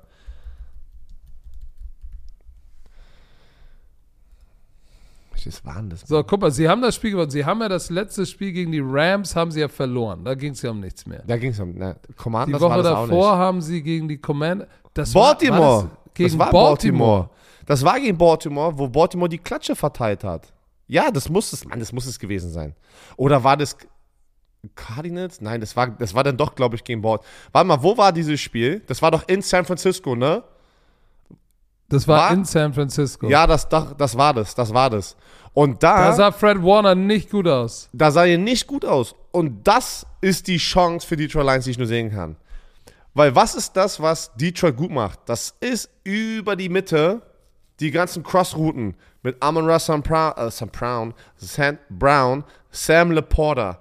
[5.44, 6.02] Welches waren das?
[6.02, 7.31] So, guck mal, sie haben das Spiel gewonnen.
[7.31, 10.24] Sie haben ja das letzte Spiel gegen die Rams, haben sie ja verloren.
[10.24, 11.23] Da ging es ja um nichts mehr.
[11.27, 11.74] Da ging es um.
[11.74, 14.69] Die Commanders Woche das auch davor haben sie gegen die Commander.
[14.94, 15.60] Das Baltimore.
[15.60, 17.31] War, war das gegen das war Baltimore.
[17.66, 20.52] Das war gegen Baltimore, wo Baltimore die Klatsche verteilt hat.
[20.86, 22.74] Ja, das muss es, Mann, das muss es gewesen sein.
[23.16, 23.77] Oder war das
[24.77, 25.40] Cardinals?
[25.40, 27.28] Nein, das war, das war dann doch, glaube ich, gegen Baltimore.
[27.51, 28.81] Warte mal, wo war dieses Spiel?
[28.86, 30.44] Das war doch in San Francisco, ne?
[31.93, 33.28] Das war, War- in San Francisco.
[33.28, 35.16] Ja, das, doch, das war das, das war das.
[35.55, 37.89] Und da, Da sah Fred Warner nicht gut aus.
[37.93, 39.14] da sah er nicht gut aus.
[39.31, 42.36] Und das ist die Chance für Detroit Lions, die ich nur sehen kann.
[43.14, 45.19] Weil was ist das, was Detroit gut macht?
[45.27, 47.20] Das ist über die Mitte
[47.81, 53.78] die ganzen Crossrouten mit Amon Ross Sam Brown, äh, Sam Brown, Sam Brown, Sam Laporta.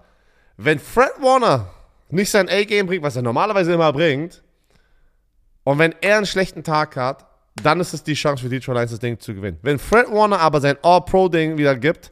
[0.58, 1.68] Wenn Fred Warner
[2.10, 4.44] nicht sein A-Game bringt, was er normalerweise immer bringt,
[5.64, 7.26] und wenn er einen schlechten Tag hat,
[7.56, 9.58] dann ist es die Chance für Detroit Lions, das Ding zu gewinnen.
[9.62, 12.12] Wenn Fred Warner aber sein All-Pro-Ding wieder gibt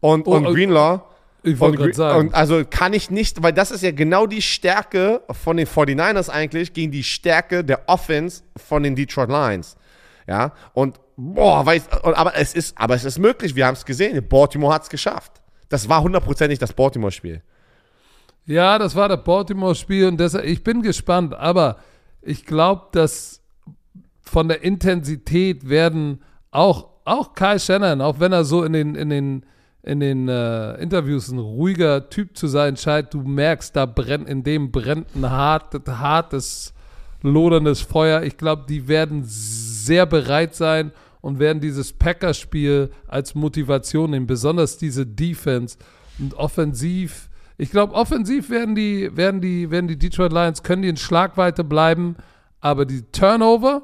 [0.00, 1.00] und, Oh, und oh, Greenlaw,
[1.42, 2.34] Ich wollte gerade sagen.
[2.34, 6.72] also kann ich nicht, weil das ist ja genau die Stärke von den 49ers eigentlich
[6.72, 9.76] gegen die Stärke der Offense von den Detroit Lions.
[10.26, 14.26] Ja, und boah, weiß, aber es ist, aber es ist möglich, wir haben es gesehen.
[14.28, 15.40] Baltimore hat es geschafft.
[15.68, 17.42] Das war hundertprozentig das Baltimore-Spiel.
[18.46, 21.78] Ja, das war das Baltimore-Spiel und deshalb, ich bin gespannt, aber
[22.22, 23.40] ich glaube, dass
[24.28, 26.20] von der Intensität werden
[26.50, 29.46] auch, auch Kai Shannon, auch wenn er so in den, in den,
[29.82, 34.42] in den äh, Interviews ein ruhiger Typ zu sein scheint, du merkst, da brennt, in
[34.42, 36.74] dem brennt ein hartes, hartes,
[37.22, 38.22] loderndes Feuer.
[38.22, 44.76] Ich glaube, die werden sehr bereit sein und werden dieses Packers-Spiel als Motivation nehmen, besonders
[44.76, 45.78] diese Defense
[46.18, 47.28] und offensiv.
[47.58, 51.64] Ich glaube, offensiv werden die, werden, die, werden die Detroit Lions, können die in Schlagweite
[51.64, 52.16] bleiben,
[52.60, 53.82] aber die Turnover,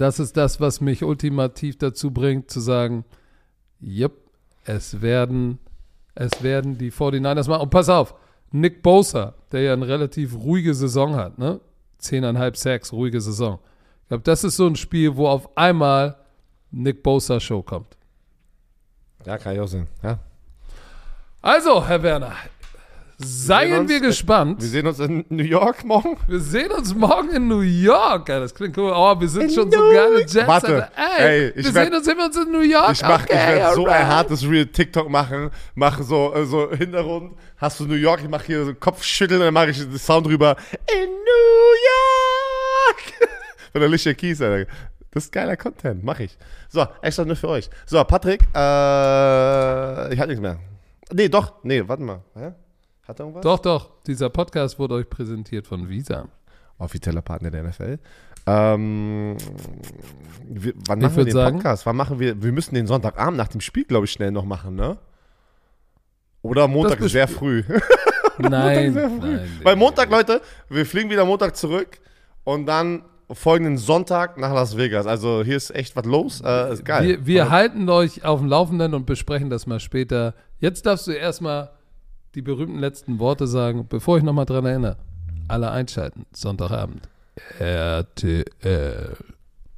[0.00, 3.04] das ist das, was mich ultimativ dazu bringt, zu sagen,
[3.82, 4.12] yep,
[4.64, 5.58] es werden,
[6.14, 7.62] es werden die 49ers machen.
[7.62, 8.14] Und pass auf,
[8.50, 11.60] Nick Bosa, der ja eine relativ ruhige Saison hat, ne?
[11.98, 13.58] Zehneinhalb Sacks, ruhige Saison.
[14.02, 16.16] Ich glaube, das ist so ein Spiel, wo auf einmal
[16.70, 17.96] Nick Bosa Show kommt.
[19.24, 19.88] Ja, kann ich auch sehen.
[20.02, 20.18] Ja.
[21.42, 22.32] Also, Herr Werner,
[23.18, 24.60] seien sehen uns- wir gespannt.
[24.62, 26.16] Wir sehen uns in New York morgen.
[26.28, 28.28] Wir sehen uns morgen in New York.
[28.28, 28.92] Ja, das klingt cool.
[28.94, 30.30] Oh, wir sind In schon so New geile York.
[30.30, 30.46] Jets.
[30.46, 30.88] Warte,
[31.18, 32.92] Ey, ey, ich wir werd- sehen uns, sehen wir uns in New York.
[32.92, 34.06] Ich mach, ich Okay, werde so ein alright.
[34.06, 38.44] hartes Real TikTok machen, mache so, äh, so Hintergrund, hast du New York, ich mache
[38.46, 40.56] hier so Kopfschütteln, dann mache ich den Sound drüber.
[40.92, 43.30] In New York!
[43.72, 44.70] Von der Alicia Keys, Alter.
[45.10, 46.36] Das ist geiler Content, mache ich.
[46.68, 47.70] So, extra nur für euch.
[47.86, 50.58] So, Patrick, äh, ich hatte nichts mehr.
[51.12, 52.20] Nee, doch, nee, warte mal.
[52.34, 52.52] Hä?
[53.06, 53.42] Hat er irgendwas?
[53.42, 53.90] Doch, doch.
[54.06, 56.28] Dieser Podcast wurde euch präsentiert von Visa.
[56.78, 57.98] Offizieller Partner der NFL.
[58.46, 59.36] Ähm,
[60.44, 61.86] wir, wann Ich machen wir den sagen- Podcast?
[61.86, 62.40] Wann machen wir?
[62.42, 64.98] Wir müssen den Sonntagabend nach dem Spiel, glaube ich, schnell noch machen, ne?
[66.42, 67.64] Oder Montag sehr früh.
[68.38, 69.18] Nein, sehr früh.
[69.36, 69.60] nein.
[69.62, 71.98] Weil Montag, Leute, wir fliegen wieder Montag zurück
[72.44, 73.02] und dann
[73.32, 75.06] folgenden Sonntag nach Las Vegas.
[75.06, 76.42] Also hier ist echt was los.
[76.44, 77.06] Äh, ist geil.
[77.08, 80.34] Wir, wir halten euch auf dem Laufenden und besprechen das mal später.
[80.58, 81.70] Jetzt darfst du erstmal
[82.36, 84.98] die berühmten letzten Worte sagen, bevor ich nochmal dran erinnere.
[85.48, 86.26] Alle einschalten.
[86.32, 87.08] Sonntagabend.
[87.58, 89.16] RTL.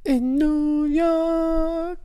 [0.03, 1.99] In New York.